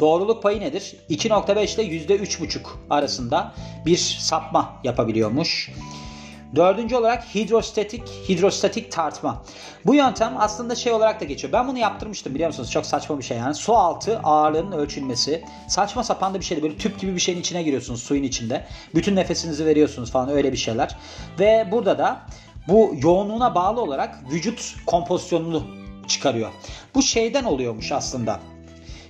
Doğruluk 0.00 0.42
payı 0.42 0.60
nedir? 0.60 0.96
2.5 1.10 1.80
ile 1.80 2.16
%3.5 2.16 2.58
arasında 2.90 3.52
bir 3.86 3.96
sapma 3.96 4.80
yapabiliyormuş. 4.84 5.70
Dördüncü 6.54 6.96
olarak 6.96 7.34
hidrostatik 7.34 8.08
hidrostatik 8.28 8.92
tartma. 8.92 9.42
Bu 9.86 9.94
yöntem 9.94 10.34
aslında 10.38 10.74
şey 10.74 10.92
olarak 10.92 11.20
da 11.20 11.24
geçiyor. 11.24 11.52
Ben 11.52 11.68
bunu 11.68 11.78
yaptırmıştım 11.78 12.34
biliyor 12.34 12.48
musunuz? 12.48 12.70
Çok 12.70 12.86
saçma 12.86 13.18
bir 13.18 13.24
şey 13.24 13.36
yani. 13.36 13.54
Su 13.54 13.74
altı 13.74 14.18
ağırlığının 14.18 14.72
ölçülmesi. 14.72 15.44
Saçma 15.68 16.04
sapan 16.04 16.34
da 16.34 16.40
bir 16.40 16.44
şeydi. 16.44 16.62
Böyle 16.62 16.76
tüp 16.76 17.00
gibi 17.00 17.14
bir 17.14 17.20
şeyin 17.20 17.40
içine 17.40 17.62
giriyorsunuz 17.62 18.02
suyun 18.02 18.22
içinde. 18.22 18.66
Bütün 18.94 19.16
nefesinizi 19.16 19.66
veriyorsunuz 19.66 20.10
falan 20.10 20.28
öyle 20.28 20.52
bir 20.52 20.56
şeyler. 20.56 20.96
Ve 21.38 21.68
burada 21.70 21.98
da 21.98 22.20
bu 22.68 22.94
yoğunluğuna 23.02 23.54
bağlı 23.54 23.80
olarak 23.80 24.18
vücut 24.32 24.74
kompozisyonunu 24.86 25.66
çıkarıyor. 26.08 26.50
Bu 26.94 27.02
şeyden 27.02 27.44
oluyormuş 27.44 27.92
aslında. 27.92 28.40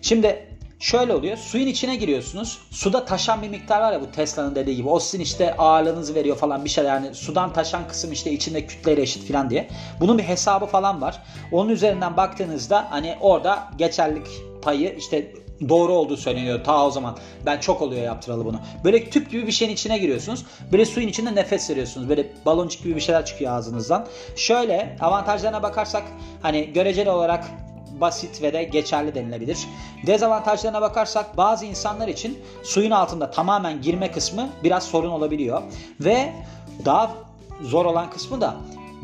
Şimdi 0.03 0.50
şöyle 0.81 1.15
oluyor. 1.15 1.37
Suyun 1.37 1.67
içine 1.67 1.97
giriyorsunuz. 1.97 2.59
Suda 2.71 3.05
taşan 3.05 3.43
bir 3.43 3.49
miktar 3.49 3.81
var 3.81 3.93
ya 3.93 4.01
bu 4.01 4.11
Tesla'nın 4.11 4.55
dediği 4.55 4.77
gibi. 4.77 4.89
O 4.89 5.01
sizin 5.01 5.21
işte 5.21 5.57
ağırlığınızı 5.57 6.15
veriyor 6.15 6.37
falan 6.37 6.65
bir 6.65 6.71
şey. 6.71 6.85
Yani 6.85 7.15
sudan 7.15 7.53
taşan 7.53 7.89
kısım 7.89 8.13
işte 8.13 8.33
içinde 8.33 8.67
kütleyle 8.67 9.03
eşit 9.03 9.29
falan 9.29 9.51
diye. 9.51 9.69
Bunun 10.01 10.19
bir 10.19 10.23
hesabı 10.23 10.67
falan 10.67 11.01
var. 11.01 11.23
Onun 11.53 11.69
üzerinden 11.69 12.17
baktığınızda 12.17 12.87
hani 12.91 13.17
orada 13.21 13.69
geçerlik 13.79 14.27
payı 14.63 14.97
işte 14.99 15.33
doğru 15.69 15.93
olduğu 15.93 16.17
söyleniyor 16.17 16.65
ta 16.65 16.87
o 16.87 16.91
zaman. 16.91 17.17
Ben 17.47 17.59
çok 17.61 17.83
oluyor 17.83 18.03
yaptıralı 18.03 18.45
bunu. 18.45 18.61
Böyle 18.85 19.11
tüp 19.11 19.31
gibi 19.31 19.47
bir 19.47 19.53
şeyin 19.53 19.73
içine 19.73 19.99
giriyorsunuz. 19.99 20.47
Böyle 20.73 20.85
suyun 20.85 21.09
içinde 21.09 21.35
nefes 21.35 21.71
veriyorsunuz. 21.71 22.09
Böyle 22.09 22.33
baloncuk 22.47 22.83
gibi 22.83 22.97
bir 22.97 23.01
şeyler 23.01 23.27
çıkıyor 23.27 23.53
ağzınızdan. 23.53 24.07
Şöyle 24.37 24.97
avantajlarına 25.01 25.63
bakarsak 25.63 26.03
hani 26.43 26.73
göreceli 26.73 27.11
olarak 27.11 27.45
basit 28.01 28.43
ve 28.43 28.53
de 28.53 28.65
geçerli 28.65 29.15
denilebilir. 29.15 29.59
Dezavantajlarına 30.07 30.81
bakarsak 30.81 31.37
bazı 31.37 31.67
insanlar 31.67 32.09
için 32.09 32.39
suyun 32.63 32.91
altında 32.91 33.31
tamamen 33.31 33.83
girme 33.83 34.13
kısmı 34.13 34.49
biraz 34.65 34.85
sorun 34.85 35.11
olabiliyor. 35.11 35.63
Ve 36.01 36.33
daha 36.85 37.11
zor 37.63 37.85
olan 37.85 38.11
kısmı 38.11 38.41
da 38.41 38.57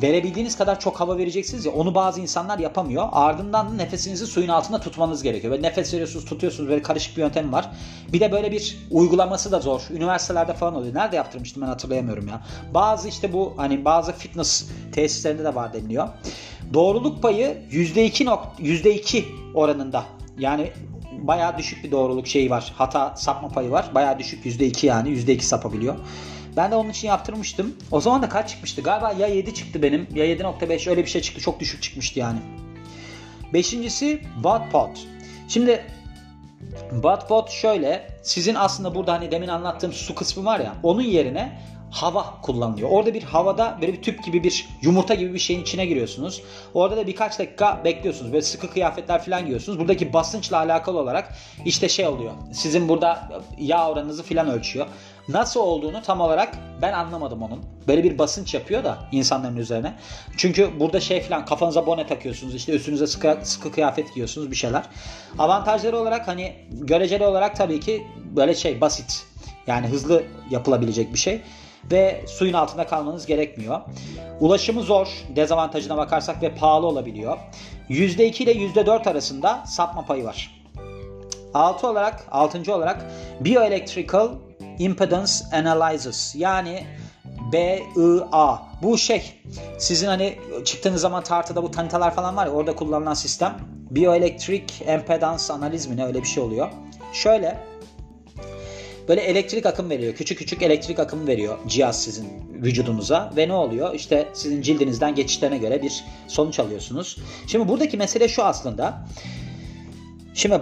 verebildiğiniz 0.02 0.56
kadar 0.56 0.80
çok 0.80 1.00
hava 1.00 1.18
vereceksiniz 1.18 1.64
ya 1.64 1.72
onu 1.72 1.94
bazı 1.94 2.20
insanlar 2.20 2.58
yapamıyor. 2.58 3.08
Ardından 3.12 3.68
da 3.68 3.72
nefesinizi 3.72 4.26
suyun 4.26 4.48
altında 4.48 4.80
tutmanız 4.80 5.22
gerekiyor. 5.22 5.50
Böyle 5.50 5.62
nefes 5.62 5.94
veriyorsunuz 5.94 6.24
tutuyorsunuz 6.24 6.70
böyle 6.70 6.82
karışık 6.82 7.16
bir 7.16 7.22
yöntem 7.22 7.52
var. 7.52 7.70
Bir 8.12 8.20
de 8.20 8.32
böyle 8.32 8.52
bir 8.52 8.78
uygulaması 8.90 9.52
da 9.52 9.60
zor. 9.60 9.82
Üniversitelerde 9.90 10.54
falan 10.54 10.74
oluyor. 10.74 10.94
Nerede 10.94 11.16
yaptırmıştım 11.16 11.62
ben 11.62 11.66
hatırlayamıyorum 11.66 12.28
ya. 12.28 12.42
Bazı 12.74 13.08
işte 13.08 13.32
bu 13.32 13.54
hani 13.56 13.84
bazı 13.84 14.12
fitness 14.12 14.68
tesislerinde 14.92 15.44
de 15.44 15.54
var 15.54 15.72
deniliyor. 15.72 16.08
Doğruluk 16.74 17.22
payı 17.22 17.58
%2, 17.70 18.24
%2 18.58 19.24
oranında. 19.54 20.04
Yani 20.38 20.72
bayağı 21.12 21.58
düşük 21.58 21.84
bir 21.84 21.90
doğruluk 21.90 22.26
şeyi 22.26 22.50
var. 22.50 22.72
Hata 22.76 23.16
sapma 23.16 23.48
payı 23.48 23.70
var. 23.70 23.90
Bayağı 23.94 24.18
düşük 24.18 24.46
%2 24.46 24.86
yani 24.86 25.08
%2 25.08 25.40
sapabiliyor. 25.40 25.94
Ben 26.56 26.70
de 26.70 26.74
onun 26.74 26.90
için 26.90 27.08
yaptırmıştım. 27.08 27.76
O 27.90 28.00
zaman 28.00 28.22
da 28.22 28.28
kaç 28.28 28.50
çıkmıştı? 28.50 28.82
Galiba 28.82 29.12
ya 29.12 29.26
7 29.26 29.54
çıktı 29.54 29.82
benim 29.82 30.06
ya 30.14 30.26
7.5 30.26 30.90
öyle 30.90 31.04
bir 31.04 31.10
şey 31.10 31.22
çıktı. 31.22 31.40
Çok 31.40 31.60
düşük 31.60 31.82
çıkmıştı 31.82 32.18
yani. 32.18 32.38
Beşincisi 33.52 34.22
Wattpot. 34.34 35.06
Şimdi 35.48 35.84
Wattpot 36.90 37.50
şöyle. 37.50 38.08
Sizin 38.22 38.54
aslında 38.54 38.94
burada 38.94 39.12
hani 39.12 39.30
demin 39.30 39.48
anlattığım 39.48 39.92
su 39.92 40.14
kısmı 40.14 40.44
var 40.44 40.60
ya 40.60 40.74
onun 40.82 41.02
yerine 41.02 41.60
hava 41.96 42.40
kullanılıyor. 42.42 42.88
Orada 42.90 43.14
bir 43.14 43.22
havada 43.22 43.78
böyle 43.80 43.92
bir 43.92 44.02
tüp 44.02 44.24
gibi 44.24 44.44
bir 44.44 44.68
yumurta 44.82 45.14
gibi 45.14 45.34
bir 45.34 45.38
şeyin 45.38 45.62
içine 45.62 45.86
giriyorsunuz. 45.86 46.42
Orada 46.74 46.96
da 46.96 47.06
birkaç 47.06 47.38
dakika 47.38 47.80
bekliyorsunuz. 47.84 48.32
Böyle 48.32 48.42
sıkı 48.42 48.70
kıyafetler 48.70 49.24
falan 49.24 49.40
giyiyorsunuz. 49.40 49.78
Buradaki 49.78 50.12
basınçla 50.12 50.56
alakalı 50.56 50.98
olarak 50.98 51.34
işte 51.64 51.88
şey 51.88 52.06
oluyor. 52.06 52.32
Sizin 52.52 52.88
burada 52.88 53.28
yağ 53.58 53.90
oranınızı 53.90 54.22
falan 54.22 54.50
ölçüyor. 54.50 54.86
Nasıl 55.28 55.60
olduğunu 55.60 56.02
tam 56.02 56.20
olarak 56.20 56.58
ben 56.82 56.92
anlamadım 56.92 57.42
onun. 57.42 57.64
Böyle 57.88 58.04
bir 58.04 58.18
basınç 58.18 58.54
yapıyor 58.54 58.84
da 58.84 58.98
insanların 59.12 59.56
üzerine. 59.56 59.94
Çünkü 60.36 60.80
burada 60.80 61.00
şey 61.00 61.20
falan 61.20 61.44
kafanıza 61.44 61.86
bone 61.86 62.06
takıyorsunuz. 62.06 62.54
işte 62.54 62.72
üstünüze 62.72 63.06
sıkı, 63.06 63.38
sıkı 63.42 63.72
kıyafet 63.72 64.14
giyiyorsunuz 64.14 64.50
bir 64.50 64.56
şeyler. 64.56 64.82
Avantajları 65.38 65.98
olarak 65.98 66.28
hani 66.28 66.56
göreceli 66.70 67.26
olarak 67.26 67.56
tabii 67.56 67.80
ki 67.80 68.06
böyle 68.36 68.54
şey 68.54 68.80
basit. 68.80 69.26
Yani 69.66 69.86
hızlı 69.86 70.22
yapılabilecek 70.50 71.12
bir 71.12 71.18
şey 71.18 71.42
ve 71.92 72.24
suyun 72.26 72.52
altında 72.52 72.86
kalmanız 72.86 73.26
gerekmiyor. 73.26 73.80
Ulaşımı 74.40 74.82
zor 74.82 75.08
dezavantajına 75.36 75.96
bakarsak 75.96 76.42
ve 76.42 76.54
pahalı 76.54 76.86
olabiliyor. 76.86 77.38
%2 77.90 78.42
ile 78.42 78.52
%4 78.52 79.10
arasında 79.10 79.64
sapma 79.66 80.04
payı 80.04 80.24
var. 80.24 80.62
6 81.54 81.86
olarak 81.86 82.26
6. 82.30 82.74
olarak 82.74 83.06
Bioelectrical 83.40 84.28
Impedance 84.78 85.32
Analysis 85.52 86.34
yani 86.34 86.86
BIA. 87.52 88.62
Bu 88.82 88.98
şey 88.98 89.42
sizin 89.78 90.06
hani 90.06 90.38
çıktığınız 90.64 91.00
zaman 91.00 91.22
tartıda 91.22 91.62
bu 91.62 91.70
tanitalar 91.70 92.14
falan 92.14 92.36
var 92.36 92.46
ya 92.46 92.52
orada 92.52 92.76
kullanılan 92.76 93.14
sistem. 93.14 93.56
Bioelectric 93.90 94.64
Impedance 94.94 95.52
Analiz 95.52 95.86
mi 95.86 95.96
ne 95.96 96.04
öyle 96.04 96.22
bir 96.22 96.28
şey 96.28 96.42
oluyor. 96.42 96.68
Şöyle 97.12 97.58
Böyle 99.08 99.20
elektrik 99.20 99.66
akım 99.66 99.90
veriyor. 99.90 100.14
Küçük 100.14 100.38
küçük 100.38 100.62
elektrik 100.62 100.98
akımı 100.98 101.26
veriyor 101.26 101.58
cihaz 101.66 102.02
sizin 102.02 102.26
vücudunuza. 102.62 103.32
Ve 103.36 103.48
ne 103.48 103.52
oluyor? 103.52 103.94
İşte 103.94 104.28
sizin 104.32 104.62
cildinizden 104.62 105.14
geçişlerine 105.14 105.58
göre 105.58 105.82
bir 105.82 106.04
sonuç 106.28 106.58
alıyorsunuz. 106.58 107.16
Şimdi 107.46 107.68
buradaki 107.68 107.96
mesele 107.96 108.28
şu 108.28 108.44
aslında. 108.44 109.06
Şimdi 110.34 110.60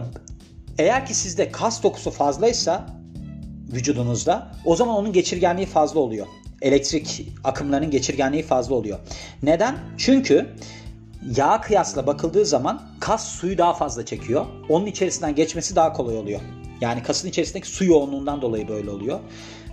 eğer 0.79 1.07
ki 1.07 1.15
sizde 1.15 1.51
kas 1.51 1.83
dokusu 1.83 2.11
fazlaysa 2.11 2.87
vücudunuzda 3.73 4.53
o 4.65 4.77
zaman 4.77 4.97
onun 4.97 5.13
geçirgenliği 5.13 5.67
fazla 5.67 6.01
oluyor. 6.01 6.27
Elektrik 6.63 7.29
akımlarının 7.45 7.91
geçirgenliği 7.91 8.43
fazla 8.43 8.75
oluyor. 8.75 8.99
Neden? 9.43 9.79
Çünkü 9.99 10.49
yağ 11.37 11.61
kıyasla 11.61 12.07
bakıldığı 12.07 12.47
zaman 12.47 12.83
kas 13.01 13.29
suyu 13.29 13.59
daha 13.59 13.75
fazla 13.75 14.05
çekiyor. 14.05 14.47
Onun 14.69 14.87
içerisinden 14.87 15.35
geçmesi 15.35 15.77
daha 15.77 15.93
kolay 15.93 16.17
oluyor. 16.17 16.41
Yani 16.81 17.03
kasın 17.03 17.29
içerisindeki 17.29 17.69
su 17.69 17.85
yoğunluğundan 17.85 18.43
dolayı 18.43 18.69
böyle 18.69 18.91
oluyor. 18.91 19.21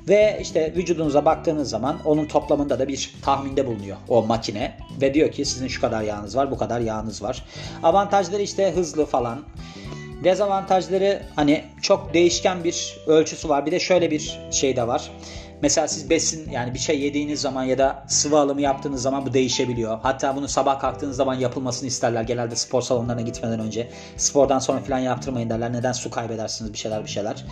Ve 0.08 0.40
işte 0.42 0.74
vücudunuza 0.76 1.26
baktığınız 1.26 1.70
zaman 1.70 2.00
onun 2.06 2.26
toplamında 2.26 2.80
da 2.80 2.88
bir 2.88 3.14
tahminde 3.22 3.68
bulunuyor 3.68 3.98
o 4.08 4.26
makine. 4.26 4.78
Ve 5.02 5.14
diyor 5.14 5.32
ki 5.32 5.46
sizin 5.46 5.68
şu 5.68 5.82
kadar 5.82 6.02
yağınız 6.02 6.36
var, 6.36 6.52
bu 6.52 6.58
kadar 6.58 6.80
yağınız 6.80 7.24
var. 7.24 7.46
Avantajları 7.84 8.42
işte 8.42 8.72
hızlı 8.72 9.06
falan. 9.06 9.42
Dezavantajları 10.24 11.22
hani 11.36 11.64
çok 11.82 12.14
değişken 12.14 12.64
bir 12.64 12.98
ölçüsü 13.08 13.50
var. 13.50 13.66
Bir 13.66 13.72
de 13.72 13.80
şöyle 13.80 14.12
bir 14.12 14.40
şey 14.52 14.76
de 14.76 14.88
var. 14.88 15.12
Mesela 15.62 15.88
siz 15.88 16.10
besin 16.10 16.52
yani 16.52 16.74
bir 16.74 16.80
şey 16.80 17.02
yediğiniz 17.02 17.42
zaman 17.42 17.64
ya 17.64 17.78
da 17.78 18.04
sıvı 18.08 18.40
alımı 18.40 18.62
yaptığınız 18.62 19.02
zaman 19.02 19.26
bu 19.26 19.34
değişebiliyor. 19.34 20.00
Hatta 20.04 20.36
bunu 20.36 20.48
sabah 20.48 20.80
kalktığınız 20.80 21.16
zaman 21.16 21.36
yapılmasını 21.36 21.88
isterler. 21.88 22.24
Genelde 22.24 22.56
spor 22.56 22.82
salonlarına 22.82 23.22
gitmeden 23.22 23.60
önce. 23.60 23.88
Spordan 24.18 24.60
sonra 24.60 24.80
falan 24.80 25.00
yaptırmayın 25.00 25.50
derler. 25.50 25.74
Neden 25.74 25.92
su 25.92 26.12
kaybedersiniz 26.12 26.74
bir 26.74 26.78
şeyler 26.78 27.04
bir 27.04 27.10
şeyler. 27.10 27.46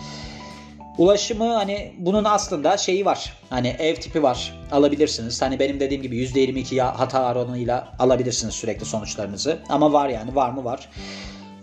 Ulaşımı 0.98 1.54
hani 1.54 1.92
bunun 1.98 2.24
aslında 2.24 2.76
şeyi 2.76 3.04
var. 3.04 3.32
Hani 3.50 3.68
ev 3.68 3.94
tipi 3.94 4.22
var. 4.22 4.54
Alabilirsiniz. 4.72 5.42
Hani 5.42 5.58
benim 5.58 5.80
dediğim 5.80 6.02
gibi 6.02 6.26
%22 6.26 6.80
hata 6.80 7.32
oranıyla 7.32 7.88
alabilirsiniz 7.98 8.54
sürekli 8.54 8.84
sonuçlarınızı. 8.86 9.58
Ama 9.68 9.92
var 9.92 10.08
yani 10.08 10.34
var 10.34 10.50
mı 10.50 10.64
var. 10.64 10.88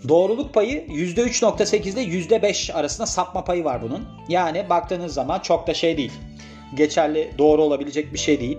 Doğruluk 0.07 0.53
payı 0.53 0.85
%3.8 0.87 1.89
ile 1.89 2.01
%5 2.03 2.73
arasında 2.73 3.07
sapma 3.07 3.43
payı 3.43 3.63
var 3.63 3.81
bunun. 3.81 4.07
Yani 4.29 4.69
baktığınız 4.69 5.13
zaman 5.13 5.39
çok 5.39 5.67
da 5.67 5.73
şey 5.73 5.97
değil 5.97 6.11
geçerli 6.75 7.31
doğru 7.37 7.63
olabilecek 7.63 8.13
bir 8.13 8.19
şey 8.19 8.39
değil. 8.39 8.57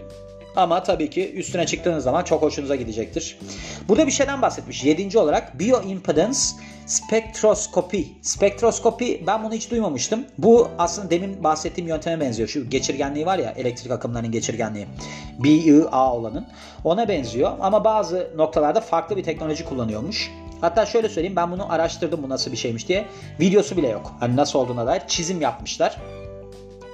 Ama 0.57 0.83
tabii 0.83 1.11
ki 1.11 1.33
üstüne 1.33 1.67
çıktığınız 1.67 2.05
zaman 2.05 2.25
çok 2.25 2.43
hoşunuza 2.43 2.77
gidecektir. 2.77 3.39
Burada 3.89 4.07
bir 4.07 4.13
şeyden 4.13 4.43
bahsetmiş. 4.43 4.85
Yedinci 4.85 5.19
olarak 5.19 5.59
bioimpedance 5.59 6.39
spektroskopi. 6.87 8.09
Spektroskopi 8.23 9.25
ben 9.27 9.45
bunu 9.45 9.55
hiç 9.55 9.71
duymamıştım. 9.71 10.25
Bu 10.39 10.69
aslında 10.79 11.11
demin 11.11 11.45
bahsettiğim 11.45 11.89
yönteme 11.89 12.25
benziyor. 12.25 12.49
Şu 12.49 12.71
geçirgenliği 12.71 13.27
var 13.27 13.39
ya 13.39 13.51
elektrik 13.57 13.93
akımlarının 13.93 14.33
geçirgenliği. 14.33 14.87
BIA 15.39 16.13
olanın. 16.13 16.47
Ona 16.85 17.09
benziyor 17.09 17.53
ama 17.61 17.85
bazı 17.85 18.31
noktalarda 18.37 18.81
farklı 18.81 19.17
bir 19.17 19.23
teknoloji 19.23 19.65
kullanıyormuş. 19.65 20.31
Hatta 20.61 20.87
şöyle 20.87 21.09
söyleyeyim 21.09 21.37
ben 21.37 21.53
bunu 21.53 21.73
araştırdım 21.73 22.23
bu 22.23 22.29
nasıl 22.29 22.53
bir 22.53 22.57
şeymiş 22.57 22.89
diye. 22.89 23.07
Videosu 23.41 23.77
bile 23.77 23.89
yok. 23.89 24.15
Hani 24.21 24.37
nasıl 24.37 24.59
olduğuna 24.59 24.87
dair 24.87 25.03
çizim 25.09 25.41
yapmışlar. 25.41 25.97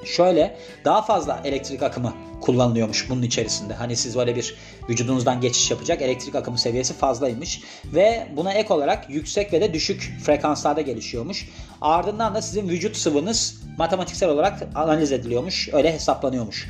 Şöyle 0.04 0.56
daha 0.84 1.02
fazla 1.02 1.40
elektrik 1.44 1.82
akımı 1.82 2.14
kullanılıyormuş 2.40 3.10
bunun 3.10 3.22
içerisinde. 3.22 3.74
Hani 3.74 3.96
siz 3.96 4.16
böyle 4.16 4.36
bir 4.36 4.54
vücudunuzdan 4.88 5.40
geçiş 5.40 5.70
yapacak 5.70 6.02
elektrik 6.02 6.34
akımı 6.34 6.58
seviyesi 6.58 6.94
fazlaymış. 6.94 7.62
Ve 7.84 8.26
buna 8.36 8.52
ek 8.52 8.74
olarak 8.74 9.10
yüksek 9.10 9.52
ve 9.52 9.60
de 9.60 9.74
düşük 9.74 10.14
frekanslarda 10.22 10.80
gelişiyormuş. 10.80 11.48
Ardından 11.80 12.34
da 12.34 12.42
sizin 12.42 12.68
vücut 12.68 12.96
sıvınız 12.96 13.62
matematiksel 13.78 14.28
olarak 14.28 14.62
analiz 14.74 15.12
ediliyormuş. 15.12 15.68
Öyle 15.72 15.92
hesaplanıyormuş. 15.92 16.68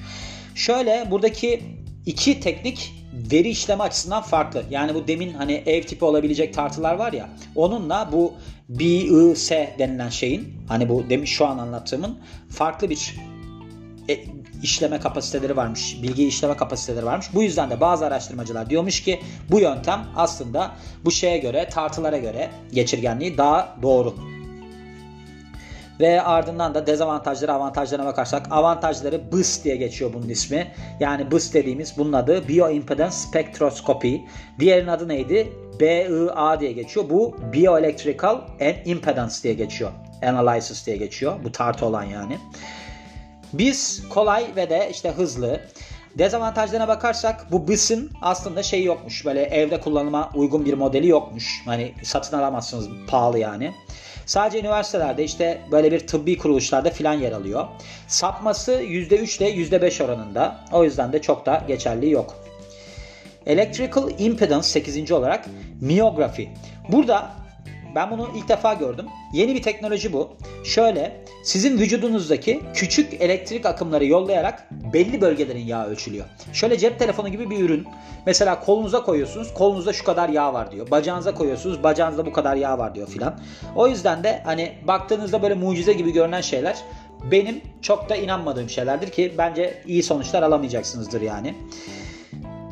Şöyle 0.55 1.09
buradaki 1.11 1.62
iki 2.07 2.41
teknik 2.41 2.93
veri 3.33 3.49
işleme 3.49 3.85
açısından 3.85 4.23
farklı. 4.23 4.64
Yani 4.71 4.95
bu 4.95 5.09
demin 5.09 5.35
hani 5.35 5.62
ev 5.67 5.83
tipi 5.83 6.05
olabilecek 6.05 6.55
tartılar 6.55 6.95
var 6.95 7.12
ya 7.12 7.29
onunla 7.55 8.09
bu 8.12 8.35
BIS 8.68 9.50
denilen 9.50 10.09
şeyin 10.09 10.54
hani 10.68 10.88
bu 10.88 11.04
demin 11.11 11.25
şu 11.25 11.47
an 11.47 11.59
anlattığımın 11.59 12.18
farklı 12.50 12.90
bir 12.90 13.14
e, 14.09 14.25
işleme 14.62 15.00
kapasiteleri 15.00 15.56
varmış. 15.56 16.02
Bilgi 16.02 16.26
işleme 16.26 16.56
kapasiteleri 16.56 17.06
varmış. 17.06 17.26
Bu 17.35 17.42
yüzden 17.42 17.71
de 17.71 17.80
bazı 17.80 18.06
araştırmacılar 18.06 18.71
diyormuş 18.71 19.02
ki 19.02 19.21
bu 19.50 19.61
yöntem 19.61 20.06
aslında 20.16 20.76
bu 21.04 21.11
şeye 21.11 21.38
göre 21.38 21.68
tartılara 21.68 22.18
göre 22.18 22.50
geçirgenliği 22.73 23.38
daha 23.38 23.76
doğru. 23.83 24.14
Ve 26.00 26.22
ardından 26.22 26.74
da 26.74 26.86
dezavantajları 26.86 27.52
avantajlarına 27.52 28.06
bakarsak 28.06 28.46
avantajları 28.50 29.32
BIS 29.32 29.64
diye 29.64 29.76
geçiyor 29.76 30.12
bunun 30.14 30.28
ismi. 30.28 30.72
Yani 31.00 31.30
BIS 31.30 31.54
dediğimiz 31.54 31.98
bunun 31.98 32.12
adı 32.12 32.48
Bioimpedance 32.48 33.14
Spectroscopy. 33.14 34.16
Diğerinin 34.58 34.88
adı 34.88 35.08
neydi? 35.08 35.52
BIA 35.80 36.60
diye 36.60 36.72
geçiyor. 36.72 37.10
Bu 37.10 37.36
Bioelectrical 37.52 38.34
and 38.60 38.74
Impedance 38.84 39.34
diye 39.42 39.54
geçiyor. 39.54 39.90
Analysis 40.22 40.86
diye 40.86 40.96
geçiyor. 40.96 41.36
Bu 41.44 41.52
tartı 41.52 41.86
olan 41.86 42.04
yani. 42.04 42.38
Biz 43.52 44.08
kolay 44.08 44.46
ve 44.56 44.70
de 44.70 44.88
işte 44.90 45.10
hızlı. 45.10 45.60
Dezavantajlarına 46.18 46.88
bakarsak 46.88 47.46
bu 47.52 47.68
BIS'in 47.68 48.10
aslında 48.22 48.62
şey 48.62 48.84
yokmuş. 48.84 49.26
Böyle 49.26 49.42
evde 49.42 49.80
kullanıma 49.80 50.30
uygun 50.34 50.64
bir 50.64 50.74
modeli 50.74 51.08
yokmuş. 51.08 51.62
Hani 51.64 51.94
satın 52.02 52.38
alamazsınız 52.38 52.88
pahalı 53.08 53.38
yani. 53.38 53.72
Sadece 54.26 54.61
üniversitelerde 54.61 55.25
işte 55.25 55.61
böyle 55.71 55.93
bir 55.93 56.07
tıbbi 56.07 56.38
kuruluşlarda 56.38 56.90
filan 56.90 57.14
yer 57.14 57.33
alıyor. 57.33 57.66
Sapması 58.09 58.73
%3 58.73 59.38
ile 59.38 59.50
%5 59.50 60.04
oranında. 60.04 60.64
O 60.73 60.85
yüzden 60.85 61.12
de 61.12 61.23
çok 61.23 61.47
da 61.47 61.64
geçerli 61.69 62.11
yok. 62.11 62.37
Electrical 63.47 64.11
Impedance 64.19 64.69
8. 64.69 65.12
olarak 65.12 65.45
miyografi. 65.81 66.49
Burada 66.88 67.43
ben 67.94 68.10
bunu 68.10 68.28
ilk 68.34 68.48
defa 68.48 68.74
gördüm. 68.74 69.06
Yeni 69.32 69.54
bir 69.54 69.62
teknoloji 69.62 70.12
bu. 70.12 70.28
Şöyle 70.64 71.24
sizin 71.44 71.78
vücudunuzdaki 71.78 72.60
küçük 72.74 73.14
elektrik 73.20 73.66
akımları 73.66 74.04
yollayarak 74.04 74.68
belli 74.92 75.20
bölgelerin 75.20 75.66
yağı 75.66 75.86
ölçülüyor. 75.86 76.24
Şöyle 76.52 76.78
cep 76.78 76.98
telefonu 76.98 77.28
gibi 77.28 77.50
bir 77.50 77.58
ürün. 77.58 77.86
Mesela 78.26 78.60
kolunuza 78.60 79.02
koyuyorsunuz. 79.02 79.54
Kolunuzda 79.54 79.92
şu 79.92 80.04
kadar 80.04 80.28
yağ 80.28 80.54
var 80.54 80.72
diyor. 80.72 80.90
Bacağınıza 80.90 81.34
koyuyorsunuz. 81.34 81.82
Bacağınızda 81.82 82.26
bu 82.26 82.32
kadar 82.32 82.56
yağ 82.56 82.78
var 82.78 82.94
diyor 82.94 83.08
filan. 83.08 83.40
O 83.76 83.88
yüzden 83.88 84.24
de 84.24 84.42
hani 84.44 84.72
baktığınızda 84.86 85.42
böyle 85.42 85.54
mucize 85.54 85.92
gibi 85.92 86.12
görünen 86.12 86.40
şeyler 86.40 86.76
benim 87.30 87.60
çok 87.82 88.08
da 88.08 88.16
inanmadığım 88.16 88.68
şeylerdir 88.68 89.10
ki 89.10 89.34
bence 89.38 89.82
iyi 89.86 90.02
sonuçlar 90.02 90.42
alamayacaksınızdır 90.42 91.20
yani. 91.20 91.54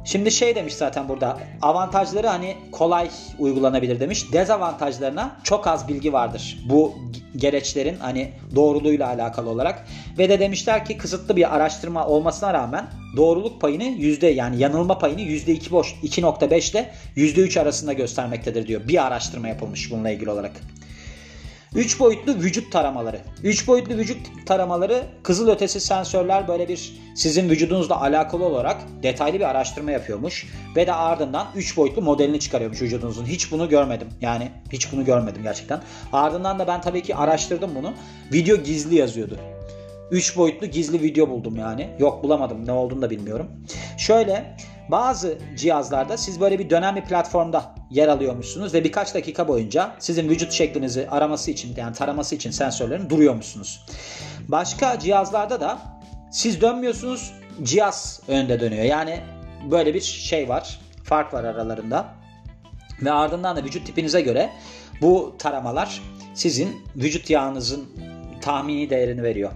Şimdi 0.04 0.30
şey 0.30 0.54
demiş 0.54 0.74
zaten 0.74 1.08
burada 1.08 1.38
avantajları 1.62 2.26
hani 2.26 2.56
kolay 2.72 3.10
uygulanabilir 3.38 4.00
demiş. 4.00 4.32
Dezavantajlarına 4.32 5.36
çok 5.42 5.66
az 5.66 5.88
bilgi 5.88 6.12
vardır. 6.12 6.58
Bu 6.68 6.94
gereçlerin 7.36 7.96
hani 7.98 8.32
doğruluğuyla 8.54 9.08
alakalı 9.08 9.50
olarak. 9.50 9.86
Ve 10.18 10.28
de 10.28 10.40
demişler 10.40 10.84
ki 10.84 10.98
kısıtlı 10.98 11.36
bir 11.36 11.56
araştırma 11.56 12.06
olmasına 12.06 12.54
rağmen 12.54 12.86
doğruluk 13.16 13.60
payını 13.60 13.84
yüzde 13.84 14.26
yani 14.26 14.58
yanılma 14.58 14.98
payını 14.98 15.20
yüzde 15.20 15.52
iki 15.52 15.70
boş 15.70 15.94
2.5 16.02 16.70
ile 16.70 16.90
yüzde 17.16 17.40
3 17.40 17.56
arasında 17.56 17.92
göstermektedir 17.92 18.66
diyor. 18.66 18.88
Bir 18.88 19.06
araştırma 19.06 19.48
yapılmış 19.48 19.90
bununla 19.90 20.10
ilgili 20.10 20.30
olarak. 20.30 20.52
3 21.74 22.00
boyutlu 22.00 22.34
vücut 22.34 22.72
taramaları. 22.72 23.20
3 23.42 23.68
boyutlu 23.68 23.94
vücut 23.94 24.46
taramaları 24.46 25.02
kızıl 25.22 25.48
ötesi 25.48 25.80
sensörler 25.80 26.48
böyle 26.48 26.68
bir 26.68 27.00
sizin 27.14 27.50
vücudunuzla 27.50 28.00
alakalı 28.00 28.44
olarak 28.44 28.76
detaylı 29.02 29.38
bir 29.38 29.50
araştırma 29.50 29.90
yapıyormuş. 29.90 30.46
Ve 30.76 30.86
de 30.86 30.92
ardından 30.92 31.46
3 31.56 31.76
boyutlu 31.76 32.02
modelini 32.02 32.40
çıkarıyormuş 32.40 32.82
vücudunuzun. 32.82 33.24
Hiç 33.24 33.52
bunu 33.52 33.68
görmedim. 33.68 34.08
Yani 34.20 34.48
hiç 34.72 34.92
bunu 34.92 35.04
görmedim 35.04 35.42
gerçekten. 35.42 35.80
Ardından 36.12 36.58
da 36.58 36.66
ben 36.66 36.80
tabii 36.80 37.02
ki 37.02 37.16
araştırdım 37.16 37.70
bunu. 37.74 37.92
Video 38.32 38.56
gizli 38.56 38.94
yazıyordu. 38.94 39.38
3 40.10 40.36
boyutlu 40.36 40.66
gizli 40.66 41.02
video 41.02 41.30
buldum 41.30 41.56
yani. 41.56 41.88
Yok 41.98 42.24
bulamadım 42.24 42.66
ne 42.66 42.72
olduğunu 42.72 43.02
da 43.02 43.10
bilmiyorum. 43.10 43.50
Şöyle 43.98 44.56
bazı 44.88 45.38
cihazlarda 45.56 46.16
siz 46.16 46.40
böyle 46.40 46.58
bir 46.58 46.70
dönem 46.70 46.96
bir 46.96 47.04
platformda 47.04 47.74
yer 47.90 48.08
alıyormuşsunuz 48.08 48.74
ve 48.74 48.84
birkaç 48.84 49.14
dakika 49.14 49.48
boyunca 49.48 49.92
sizin 49.98 50.28
vücut 50.28 50.52
şeklinizi 50.52 51.08
araması 51.10 51.50
için 51.50 51.74
yani 51.76 51.94
taraması 51.94 52.34
için 52.34 52.50
sensörlerin 52.50 53.10
duruyormuşsunuz. 53.10 53.86
Başka 54.48 54.98
cihazlarda 54.98 55.60
da 55.60 55.78
siz 56.30 56.60
dönmüyorsunuz 56.60 57.32
cihaz 57.62 58.20
önde 58.28 58.60
dönüyor. 58.60 58.84
Yani 58.84 59.20
böyle 59.70 59.94
bir 59.94 60.00
şey 60.00 60.48
var. 60.48 60.80
Fark 61.04 61.34
var 61.34 61.44
aralarında. 61.44 62.14
Ve 63.02 63.12
ardından 63.12 63.56
da 63.56 63.64
vücut 63.64 63.86
tipinize 63.86 64.20
göre 64.20 64.50
bu 65.00 65.34
taramalar 65.38 66.02
sizin 66.34 66.86
vücut 66.96 67.30
yağınızın 67.30 67.88
tahmini 68.40 68.90
değerini 68.90 69.22
veriyor. 69.22 69.50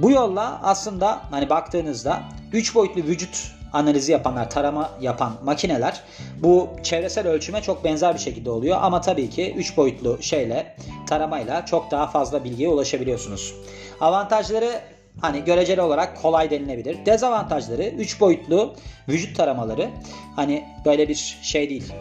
Bu 0.00 0.10
yolla 0.10 0.60
aslında 0.62 1.20
hani 1.30 1.50
baktığınızda 1.50 2.22
3 2.52 2.74
boyutlu 2.74 3.02
vücut 3.02 3.52
analizi 3.72 4.12
yapanlar, 4.12 4.50
tarama 4.50 4.90
yapan 5.00 5.32
makineler 5.44 6.00
bu 6.42 6.68
çevresel 6.82 7.28
ölçüme 7.28 7.62
çok 7.62 7.84
benzer 7.84 8.14
bir 8.14 8.20
şekilde 8.20 8.50
oluyor. 8.50 8.78
Ama 8.80 9.00
tabii 9.00 9.30
ki 9.30 9.54
3 9.56 9.76
boyutlu 9.76 10.22
şeyle, 10.22 10.76
taramayla 11.06 11.66
çok 11.66 11.90
daha 11.90 12.06
fazla 12.06 12.44
bilgiye 12.44 12.68
ulaşabiliyorsunuz. 12.68 13.54
Avantajları 14.00 14.80
hani 15.20 15.44
göreceli 15.44 15.80
olarak 15.80 16.22
kolay 16.22 16.50
denilebilir. 16.50 17.06
Dezavantajları 17.06 17.82
3 17.82 18.20
boyutlu 18.20 18.74
vücut 19.08 19.36
taramaları 19.36 19.90
hani 20.36 20.64
böyle 20.84 21.08
bir 21.08 21.38
şey 21.42 21.70
değil 21.70 21.92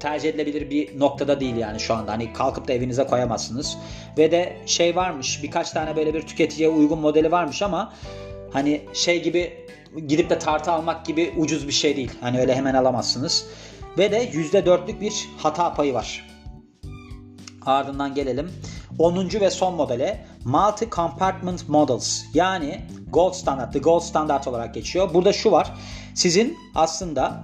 tercih 0.00 0.28
edilebilir 0.28 0.70
bir 0.70 1.00
noktada 1.00 1.40
değil 1.40 1.56
yani 1.56 1.80
şu 1.80 1.94
anda. 1.94 2.12
Hani 2.12 2.32
kalkıp 2.32 2.68
da 2.68 2.72
evinize 2.72 3.06
koyamazsınız. 3.06 3.78
Ve 4.18 4.30
de 4.30 4.56
şey 4.66 4.96
varmış 4.96 5.42
birkaç 5.42 5.70
tane 5.70 5.96
böyle 5.96 6.14
bir 6.14 6.22
tüketiciye 6.22 6.68
uygun 6.68 6.98
modeli 6.98 7.30
varmış 7.30 7.62
ama 7.62 7.92
hani 8.52 8.80
şey 8.92 9.22
gibi 9.22 9.65
gidip 10.08 10.30
de 10.30 10.38
tartı 10.38 10.72
almak 10.72 11.06
gibi 11.06 11.34
ucuz 11.36 11.68
bir 11.68 11.72
şey 11.72 11.96
değil. 11.96 12.10
Hani 12.20 12.40
öyle 12.40 12.54
hemen 12.54 12.74
alamazsınız. 12.74 13.46
Ve 13.98 14.12
de 14.12 14.30
%4'lük 14.30 15.00
bir 15.00 15.28
hata 15.38 15.74
payı 15.74 15.94
var. 15.94 16.26
Ardından 17.66 18.14
gelelim 18.14 18.52
10. 18.98 19.28
ve 19.40 19.50
son 19.50 19.74
modele 19.74 20.26
Multi 20.44 20.90
Compartment 20.90 21.68
Models 21.68 22.24
yani 22.34 22.80
Gold 23.08 23.32
Standard, 23.32 23.72
The 23.72 23.78
Gold 23.78 24.00
Standard 24.00 24.44
olarak 24.44 24.74
geçiyor. 24.74 25.14
Burada 25.14 25.32
şu 25.32 25.50
var. 25.50 25.74
Sizin 26.14 26.56
aslında 26.74 27.42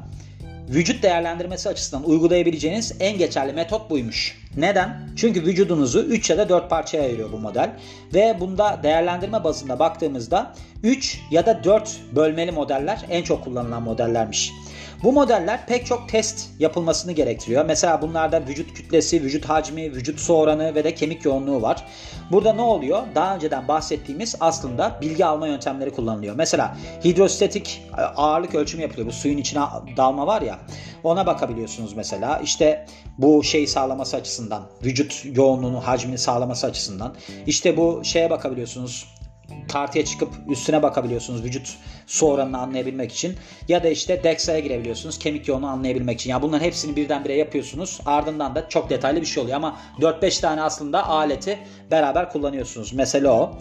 vücut 0.74 1.02
değerlendirmesi 1.02 1.68
açısından 1.68 2.04
uygulayabileceğiniz 2.04 2.94
en 3.00 3.18
geçerli 3.18 3.52
metot 3.52 3.90
buymuş. 3.90 4.38
Neden? 4.56 5.08
Çünkü 5.16 5.42
vücudunuzu 5.42 6.00
3 6.00 6.30
ya 6.30 6.38
da 6.38 6.48
4 6.48 6.70
parçaya 6.70 7.02
ayırıyor 7.02 7.32
bu 7.32 7.38
model. 7.38 7.70
Ve 8.14 8.36
bunda 8.40 8.80
değerlendirme 8.82 9.44
bazında 9.44 9.78
baktığımızda 9.78 10.54
3 10.82 11.20
ya 11.30 11.46
da 11.46 11.64
4 11.64 12.00
bölmeli 12.16 12.52
modeller 12.52 13.06
en 13.10 13.22
çok 13.22 13.44
kullanılan 13.44 13.82
modellermiş. 13.82 14.52
Bu 15.02 15.12
modeller 15.12 15.66
pek 15.66 15.86
çok 15.86 16.08
test 16.08 16.50
yapılmasını 16.58 17.12
gerektiriyor. 17.12 17.64
Mesela 17.64 18.02
bunlarda 18.02 18.46
vücut 18.46 18.74
kütlesi, 18.74 19.22
vücut 19.22 19.44
hacmi, 19.44 19.92
vücut 19.92 20.20
su 20.20 20.34
oranı 20.34 20.74
ve 20.74 20.84
de 20.84 20.94
kemik 20.94 21.24
yoğunluğu 21.24 21.62
var. 21.62 21.84
Burada 22.30 22.52
ne 22.52 22.62
oluyor? 22.62 23.02
Daha 23.14 23.34
önceden 23.34 23.68
bahsettiğimiz 23.68 24.36
aslında 24.40 24.98
bilgi 25.00 25.24
alma 25.24 25.46
yöntemleri 25.46 25.90
kullanılıyor. 25.90 26.34
Mesela 26.36 26.76
hidrostatik 27.04 27.82
e, 27.98 28.00
ağırlık 28.00 28.54
ölçümü 28.54 28.82
yapılıyor. 28.82 29.06
Bu 29.08 29.12
suyun 29.12 29.38
içine 29.38 29.62
dalma 29.96 30.26
var 30.26 30.42
ya. 30.42 30.58
Ona 31.04 31.26
bakabiliyorsunuz 31.26 31.92
mesela. 31.94 32.38
İşte 32.38 32.86
bu 33.18 33.44
şeyi 33.44 33.66
sağlaması 33.66 34.16
açısından, 34.16 34.62
vücut 34.84 35.24
yoğunluğunu, 35.36 35.80
hacmini 35.80 36.18
sağlaması 36.18 36.66
açısından. 36.66 37.14
İşte 37.46 37.76
bu 37.76 38.00
şeye 38.04 38.30
bakabiliyorsunuz 38.30 39.06
tartıya 39.68 40.04
çıkıp 40.04 40.28
üstüne 40.48 40.82
bakabiliyorsunuz 40.82 41.44
vücut 41.44 41.76
su 42.06 42.26
oranını 42.26 42.58
anlayabilmek 42.58 43.12
için. 43.12 43.36
Ya 43.68 43.84
da 43.84 43.88
işte 43.88 44.24
DEXA'ya 44.24 44.58
girebiliyorsunuz 44.58 45.18
kemik 45.18 45.48
yoğunu 45.48 45.66
anlayabilmek 45.66 46.20
için. 46.20 46.30
Yani 46.30 46.42
bunların 46.42 46.64
hepsini 46.64 46.96
birdenbire 46.96 47.34
yapıyorsunuz. 47.34 48.00
Ardından 48.06 48.54
da 48.54 48.68
çok 48.68 48.90
detaylı 48.90 49.20
bir 49.20 49.26
şey 49.26 49.42
oluyor 49.42 49.56
ama 49.56 49.76
4-5 50.00 50.40
tane 50.40 50.62
aslında 50.62 51.08
aleti 51.08 51.58
beraber 51.90 52.32
kullanıyorsunuz. 52.32 52.92
Mesele 52.92 53.28
o. 53.28 53.58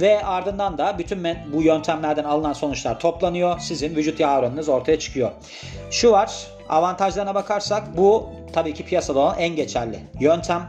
Ve 0.00 0.24
ardından 0.24 0.78
da 0.78 0.98
bütün 0.98 1.26
bu 1.52 1.62
yöntemlerden 1.62 2.24
alınan 2.24 2.52
sonuçlar 2.52 3.00
toplanıyor. 3.00 3.58
Sizin 3.58 3.96
vücut 3.96 4.20
yağ 4.20 4.38
oranınız 4.38 4.68
ortaya 4.68 4.98
çıkıyor. 4.98 5.30
Şu 5.90 6.10
var 6.10 6.46
avantajlarına 6.68 7.34
bakarsak 7.34 7.96
bu 7.96 8.30
tabii 8.52 8.74
ki 8.74 8.84
piyasada 8.84 9.18
olan 9.18 9.38
en 9.38 9.56
geçerli 9.56 9.98
yöntem. 10.20 10.68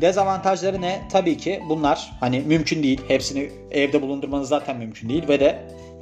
Dezavantajları 0.00 0.80
ne? 0.80 1.02
Tabii 1.12 1.36
ki 1.36 1.62
bunlar 1.68 2.12
hani 2.20 2.40
mümkün 2.40 2.82
değil. 2.82 3.00
Hepsini 3.08 3.50
evde 3.70 4.02
bulundurmanız 4.02 4.48
zaten 4.48 4.76
mümkün 4.76 5.08
değil 5.08 5.28
ve 5.28 5.40
de 5.40 5.58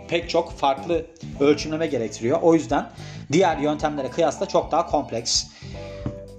pek 0.08 0.30
çok 0.30 0.52
farklı 0.52 1.06
ölçümleme 1.40 1.86
gerektiriyor. 1.86 2.38
O 2.42 2.54
yüzden 2.54 2.90
diğer 3.32 3.58
yöntemlere 3.58 4.10
kıyasla 4.10 4.46
çok 4.46 4.72
daha 4.72 4.86
kompleks. 4.86 5.46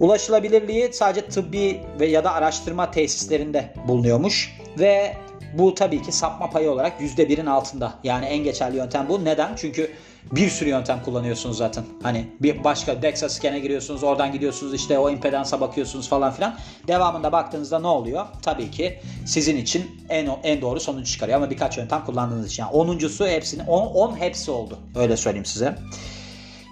Ulaşılabilirliği 0.00 0.92
sadece 0.92 1.28
tıbbi 1.28 1.80
ve 2.00 2.06
ya 2.06 2.24
da 2.24 2.32
araştırma 2.32 2.90
tesislerinde 2.90 3.74
bulunuyormuş 3.88 4.56
ve 4.78 5.16
bu 5.54 5.74
tabii 5.74 6.02
ki 6.02 6.12
sapma 6.12 6.50
payı 6.50 6.70
olarak 6.70 7.00
%1'in 7.00 7.46
altında. 7.46 7.94
Yani 8.04 8.26
en 8.26 8.44
geçerli 8.44 8.76
yöntem 8.76 9.06
bu. 9.08 9.24
Neden? 9.24 9.52
Çünkü 9.56 9.90
bir 10.32 10.50
sürü 10.50 10.68
yöntem 10.68 11.02
kullanıyorsunuz 11.04 11.56
zaten. 11.56 11.84
Hani 12.02 12.26
bir 12.42 12.64
başka 12.64 13.02
DEXA 13.02 13.28
scan'e 13.28 13.58
giriyorsunuz, 13.58 14.02
oradan 14.02 14.32
gidiyorsunuz 14.32 14.74
işte 14.74 14.98
o 14.98 15.10
impedansa 15.10 15.60
bakıyorsunuz 15.60 16.08
falan 16.08 16.32
filan. 16.32 16.58
Devamında 16.88 17.32
baktığınızda 17.32 17.78
ne 17.78 17.86
oluyor? 17.86 18.26
Tabii 18.42 18.70
ki 18.70 19.00
sizin 19.26 19.56
için 19.56 19.90
en 20.08 20.30
en 20.42 20.60
doğru 20.60 20.80
sonucu 20.80 21.12
çıkarıyor 21.12 21.38
ama 21.38 21.50
birkaç 21.50 21.78
yöntem 21.78 22.04
kullandığınız 22.04 22.46
için. 22.46 22.62
Yani 22.62 22.72
10'uncusu 22.72 23.28
hepsini 23.28 23.62
10 23.62 23.86
10 23.86 24.16
hepsi 24.16 24.50
oldu. 24.50 24.78
Öyle 24.96 25.16
söyleyeyim 25.16 25.46
size. 25.46 25.78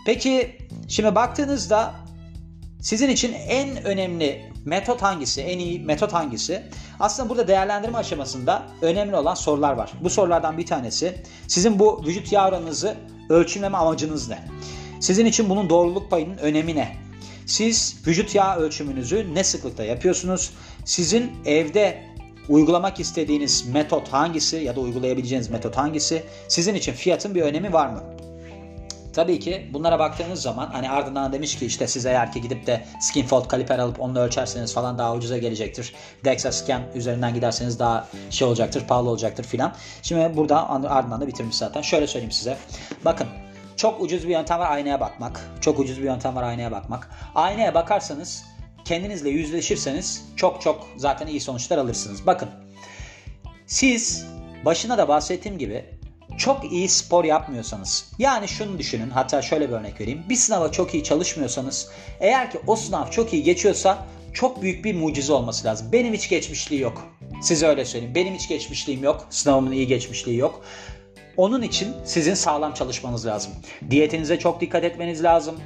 Peki 0.06 0.56
şimdi 0.88 1.14
baktığınızda 1.14 1.94
sizin 2.80 3.08
için 3.08 3.32
en 3.32 3.84
önemli 3.84 4.52
metot 4.64 5.02
hangisi? 5.02 5.42
En 5.42 5.58
iyi 5.58 5.80
metot 5.80 6.12
hangisi? 6.12 6.62
Aslında 7.00 7.28
burada 7.28 7.48
değerlendirme 7.48 7.98
aşamasında 7.98 8.62
önemli 8.82 9.16
olan 9.16 9.34
sorular 9.34 9.72
var. 9.72 9.92
Bu 10.02 10.10
sorulardan 10.10 10.58
bir 10.58 10.66
tanesi 10.66 11.22
sizin 11.48 11.78
bu 11.78 12.02
vücut 12.06 12.32
yağ 12.32 12.48
oranınızı 12.48 12.96
ölçümleme 13.28 13.76
amacınız 13.76 14.28
ne? 14.28 14.44
Sizin 15.00 15.26
için 15.26 15.50
bunun 15.50 15.70
doğruluk 15.70 16.10
payının 16.10 16.38
önemi 16.38 16.76
ne? 16.76 16.96
Siz 17.46 17.96
vücut 18.06 18.34
yağ 18.34 18.56
ölçümünüzü 18.56 19.34
ne 19.34 19.44
sıklıkta 19.44 19.84
yapıyorsunuz? 19.84 20.50
Sizin 20.84 21.30
evde 21.44 22.02
uygulamak 22.48 23.00
istediğiniz 23.00 23.66
metot 23.66 24.08
hangisi 24.08 24.56
ya 24.56 24.76
da 24.76 24.80
uygulayabileceğiniz 24.80 25.50
metot 25.50 25.76
hangisi? 25.76 26.22
Sizin 26.48 26.74
için 26.74 26.92
fiyatın 26.92 27.34
bir 27.34 27.42
önemi 27.42 27.72
var 27.72 27.88
mı? 27.88 28.02
Tabii 29.12 29.40
ki 29.40 29.70
bunlara 29.72 29.98
baktığınız 29.98 30.42
zaman 30.42 30.66
hani 30.66 30.90
ardından 30.90 31.32
demiş 31.32 31.58
ki 31.58 31.66
işte 31.66 31.86
siz 31.86 32.06
eğer 32.06 32.32
ki 32.32 32.40
gidip 32.40 32.66
de 32.66 32.84
Skinfold 33.00 33.48
kaliper 33.48 33.78
alıp 33.78 34.00
onunla 34.00 34.20
ölçerseniz 34.20 34.74
falan 34.74 34.98
daha 34.98 35.14
ucuza 35.14 35.38
gelecektir. 35.38 35.94
DEXA 36.24 36.52
scan 36.52 36.82
üzerinden 36.94 37.34
giderseniz 37.34 37.78
daha 37.78 38.08
şey 38.30 38.48
olacaktır, 38.48 38.86
pahalı 38.86 39.10
olacaktır 39.10 39.44
filan. 39.44 39.74
Şimdi 40.02 40.36
burada 40.36 40.70
ardından 40.70 41.20
da 41.20 41.26
bitirmiş 41.26 41.56
zaten. 41.56 41.82
Şöyle 41.82 42.06
söyleyeyim 42.06 42.32
size. 42.32 42.56
Bakın 43.04 43.26
çok 43.76 44.00
ucuz 44.00 44.24
bir 44.24 44.32
yöntem 44.32 44.58
var 44.58 44.70
aynaya 44.70 45.00
bakmak. 45.00 45.40
Çok 45.60 45.78
ucuz 45.78 45.98
bir 45.98 46.04
yöntem 46.04 46.36
var 46.36 46.42
aynaya 46.42 46.72
bakmak. 46.72 47.10
Aynaya 47.34 47.74
bakarsanız 47.74 48.44
kendinizle 48.84 49.30
yüzleşirseniz 49.30 50.24
çok 50.36 50.62
çok 50.62 50.86
zaten 50.96 51.26
iyi 51.26 51.40
sonuçlar 51.40 51.78
alırsınız. 51.78 52.26
Bakın 52.26 52.48
siz 53.66 54.26
başına 54.64 54.98
da 54.98 55.08
bahsettiğim 55.08 55.58
gibi 55.58 55.97
çok 56.38 56.72
iyi 56.72 56.88
spor 56.88 57.24
yapmıyorsanız 57.24 58.12
yani 58.18 58.48
şunu 58.48 58.78
düşünün 58.78 59.10
hatta 59.10 59.42
şöyle 59.42 59.68
bir 59.68 59.74
örnek 59.74 60.00
vereyim. 60.00 60.22
Bir 60.28 60.36
sınava 60.36 60.72
çok 60.72 60.94
iyi 60.94 61.04
çalışmıyorsanız 61.04 61.88
eğer 62.20 62.50
ki 62.50 62.58
o 62.66 62.76
sınav 62.76 63.10
çok 63.10 63.32
iyi 63.32 63.42
geçiyorsa 63.42 64.06
çok 64.32 64.62
büyük 64.62 64.84
bir 64.84 64.94
mucize 64.94 65.32
olması 65.32 65.66
lazım. 65.66 65.92
Benim 65.92 66.14
hiç 66.14 66.28
geçmişliği 66.28 66.80
yok. 66.80 67.04
Size 67.42 67.66
öyle 67.66 67.84
söyleyeyim. 67.84 68.14
Benim 68.14 68.34
hiç 68.34 68.48
geçmişliğim 68.48 69.04
yok. 69.04 69.26
Sınavımın 69.30 69.72
iyi 69.72 69.86
geçmişliği 69.86 70.36
yok. 70.36 70.64
Onun 71.36 71.62
için 71.62 71.94
sizin 72.04 72.34
sağlam 72.34 72.74
çalışmanız 72.74 73.26
lazım. 73.26 73.52
Diyetinize 73.90 74.38
çok 74.38 74.60
dikkat 74.60 74.84
etmeniz 74.84 75.24
lazım. 75.24 75.56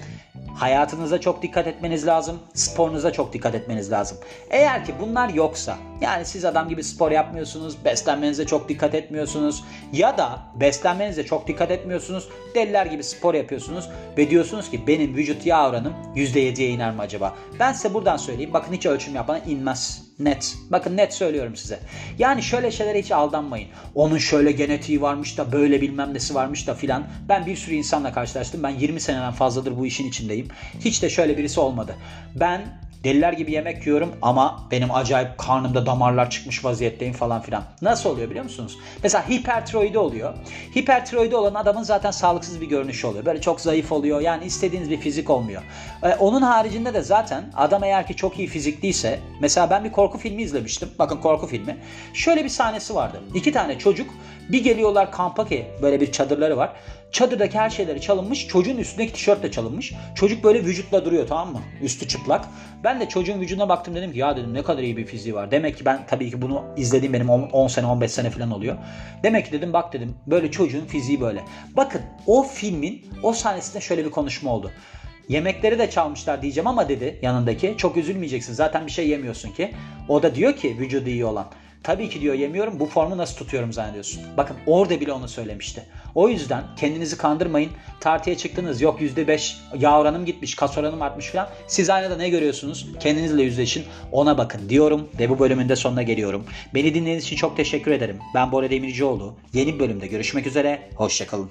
Hayatınıza 0.55 1.21
çok 1.21 1.43
dikkat 1.43 1.67
etmeniz 1.67 2.07
lazım. 2.07 2.39
Sporunuza 2.55 3.13
çok 3.13 3.33
dikkat 3.33 3.55
etmeniz 3.55 3.93
lazım. 3.93 4.19
Eğer 4.51 4.85
ki 4.85 4.95
bunlar 5.01 5.29
yoksa 5.29 5.77
yani 6.01 6.25
siz 6.25 6.45
adam 6.45 6.69
gibi 6.69 6.85
spor 6.85 7.11
yapmıyorsunuz, 7.11 7.85
beslenmenize 7.85 8.47
çok 8.47 8.69
dikkat 8.69 8.95
etmiyorsunuz 8.95 9.65
ya 9.93 10.19
da 10.19 10.39
beslenmenize 10.61 11.25
çok 11.25 11.47
dikkat 11.47 11.71
etmiyorsunuz, 11.71 12.29
deliler 12.55 12.87
gibi 12.87 13.05
spor 13.05 13.35
yapıyorsunuz 13.35 13.89
ve 14.19 14.31
diyorsunuz 14.31 14.71
ki 14.71 14.87
benim 14.87 15.17
vücut 15.17 15.47
yağ 15.47 15.69
oranım 15.69 15.95
%7'ye 16.17 16.69
iner 16.69 16.95
mi 16.95 17.01
acaba? 17.01 17.35
Ben 17.61 17.73
size 17.73 17.95
buradan 17.95 18.17
söyleyeyim. 18.17 18.53
Bakın 18.53 18.73
hiç 18.73 18.87
ölçüm 18.87 19.15
yapmadan 19.15 19.49
inmez. 19.49 20.03
Net. 20.25 20.57
Bakın 20.71 20.97
net 20.97 21.15
söylüyorum 21.15 21.57
size. 21.57 21.79
Yani 22.19 22.43
şöyle 22.43 22.71
şeylere 22.71 23.03
hiç 23.03 23.13
aldanmayın. 23.13 23.69
Onun 23.95 24.19
şöyle 24.19 24.53
genetiği 24.53 25.03
varmış 25.03 25.39
da 25.39 25.53
böyle 25.53 25.81
bilmem 25.81 26.15
nesi 26.15 26.35
varmış 26.35 26.67
da 26.67 26.75
filan. 26.75 27.05
Ben 27.29 27.47
bir 27.47 27.57
sürü 27.57 27.75
insanla 27.75 28.13
karşılaştım. 28.13 28.63
Ben 28.63 28.71
20 28.71 29.01
seneden 29.01 29.33
fazladır 29.33 29.79
bu 29.79 29.87
işin 29.87 30.09
içindeyim. 30.09 30.49
Hiç 30.81 31.03
de 31.03 31.11
şöyle 31.11 31.39
birisi 31.39 31.61
olmadı. 31.61 31.95
Ben 32.35 32.82
Deliler 33.05 33.33
gibi 33.33 33.53
yemek 33.53 33.87
yiyorum 33.87 34.13
ama 34.23 34.61
benim 34.71 34.95
acayip 34.95 35.39
karnımda 35.39 35.87
damarlar 35.87 36.31
çıkmış 36.31 36.65
vaziyetteyim 36.65 37.15
falan 37.15 37.43
filan. 37.43 37.63
Nasıl 37.83 38.11
oluyor 38.11 38.31
biliyor 38.31 38.45
musunuz? 38.45 38.79
Mesela 39.03 39.29
hipertiroidi 39.29 39.99
oluyor. 39.99 40.35
Hipertiroidi 40.77 41.37
olan 41.37 41.55
adamın 41.55 41.83
zaten 41.83 42.11
sağlıksız 42.11 42.61
bir 42.61 42.67
görünüşü 42.67 43.07
oluyor. 43.07 43.25
Böyle 43.25 43.41
çok 43.41 43.61
zayıf 43.61 43.93
oluyor. 43.93 44.21
Yani 44.21 44.45
istediğiniz 44.45 44.91
bir 44.91 44.97
fizik 44.97 45.31
olmuyor. 45.31 45.63
Ee, 46.03 46.15
onun 46.15 46.43
haricinde 46.43 46.95
de 46.95 47.03
zaten 47.03 47.45
adam 47.57 47.85
eğer 47.85 48.07
ki 48.07 48.17
çok 48.17 48.39
iyi 48.39 48.49
fizikliyse 48.49 49.21
mesela 49.41 49.71
ben 49.71 49.85
bir 49.85 49.93
korku 49.93 50.19
filmi 50.19 50.43
izlemiştim. 50.43 50.89
Bakın 50.99 51.17
korku 51.17 51.47
filmi. 51.47 51.77
Şöyle 52.15 52.45
bir 52.45 52.49
sahnesi 52.49 52.95
vardı. 52.95 53.21
İki 53.35 53.53
tane 53.53 53.79
çocuk 53.79 54.11
bir 54.49 54.65
geliyorlar 54.65 55.13
kampa 55.13 55.49
ki 55.49 55.67
böyle 55.83 56.01
bir 56.01 56.13
çadırları 56.13 56.57
var. 56.57 56.73
Çadırdaki 57.13 57.59
her 57.59 57.71
şeyleri 57.71 58.01
çalınmış. 58.01 58.49
Çocuğun 58.49 58.77
üstündeki 58.77 59.13
tişört 59.13 59.43
de 59.43 59.51
çalınmış. 59.51 59.93
Çocuk 60.15 60.45
böyle 60.45 60.65
vücutla 60.65 61.05
duruyor 61.05 61.27
tamam 61.27 61.53
mı? 61.53 61.61
Üstü 61.83 62.09
çıplak. 62.09 62.45
Ben 62.85 63.01
de 63.01 63.09
çocuğun 63.09 63.41
vücuduna 63.41 63.69
baktım 63.69 63.95
dedim 63.95 64.13
ki 64.13 64.19
ya 64.19 64.37
dedim 64.37 64.55
ne 64.55 64.63
kadar 64.63 64.83
iyi 64.83 64.97
bir 64.97 65.07
fiziği 65.07 65.35
var. 65.35 65.51
Demek 65.51 65.77
ki 65.79 65.85
ben 65.85 66.07
tabii 66.07 66.31
ki 66.31 66.43
bunu 66.43 66.65
izlediğim 66.77 67.13
benim 67.13 67.31
10 67.31 67.69
sene 67.69 67.87
15 67.87 68.11
sene 68.11 68.31
falan 68.31 68.51
oluyor. 68.51 68.77
Demek 69.23 69.47
ki 69.47 69.53
dedim 69.53 69.73
bak 69.73 69.93
dedim 69.93 70.15
böyle 70.27 70.51
çocuğun 70.51 70.85
fiziği 70.85 71.21
böyle. 71.21 71.45
Bakın 71.77 72.01
o 72.27 72.43
filmin 72.43 73.07
o 73.23 73.33
sahnesinde 73.33 73.81
şöyle 73.81 74.05
bir 74.05 74.11
konuşma 74.11 74.51
oldu. 74.51 74.71
Yemekleri 75.29 75.79
de 75.79 75.91
çalmışlar 75.91 76.43
diyeceğim 76.43 76.67
ama 76.67 76.89
dedi 76.89 77.19
yanındaki. 77.23 77.75
Çok 77.79 77.97
üzülmeyeceksin 77.97 78.53
zaten 78.53 78.87
bir 78.87 78.93
şey 78.93 79.09
yemiyorsun 79.09 79.51
ki. 79.51 79.75
O 80.09 80.23
da 80.23 80.35
diyor 80.35 80.57
ki 80.57 80.77
vücudu 80.79 81.09
iyi 81.09 81.25
olan. 81.25 81.47
Tabii 81.83 82.09
ki 82.09 82.21
diyor 82.21 82.35
yemiyorum 82.35 82.81
bu 82.81 82.87
formu 82.87 83.19
nasıl 83.19 83.37
tutuyorum 83.37 83.73
zannediyorsun. 83.73 84.23
Bakın 84.37 84.57
orada 84.67 85.01
bile 85.01 85.13
onu 85.13 85.29
söylemişti. 85.29 85.83
O 86.15 86.29
yüzden 86.29 86.65
kendinizi 86.77 87.19
kandırmayın. 87.19 87.71
Tartıya 88.01 88.37
çıktınız 88.37 88.81
yok 88.81 89.01
%5 89.01 89.55
yağ 89.79 90.01
oranım 90.01 90.25
gitmiş 90.25 90.55
kas 90.55 90.79
oranım 90.79 91.03
artmış 91.03 91.27
falan. 91.27 91.49
Siz 91.67 91.91
aynada 91.91 92.17
ne 92.17 92.29
görüyorsunuz? 92.29 92.87
Kendinizle 93.01 93.43
yüzleşin 93.43 93.85
ona 94.13 94.39
bakın 94.39 94.69
diyorum 94.69 95.09
ve 95.19 95.29
bu 95.29 95.39
bölümün 95.39 95.69
de 95.69 95.77
sonuna 95.77 96.03
geliyorum. 96.03 96.45
Beni 96.75 96.95
dinlediğiniz 96.95 97.25
için 97.25 97.37
çok 97.37 97.57
teşekkür 97.57 97.91
ederim. 97.91 98.19
Ben 98.35 98.53
Bora 98.53 98.71
Demircioğlu. 98.71 99.35
Yeni 99.53 99.75
bir 99.75 99.79
bölümde 99.79 100.07
görüşmek 100.07 100.47
üzere. 100.47 100.89
Hoşçakalın. 100.95 101.51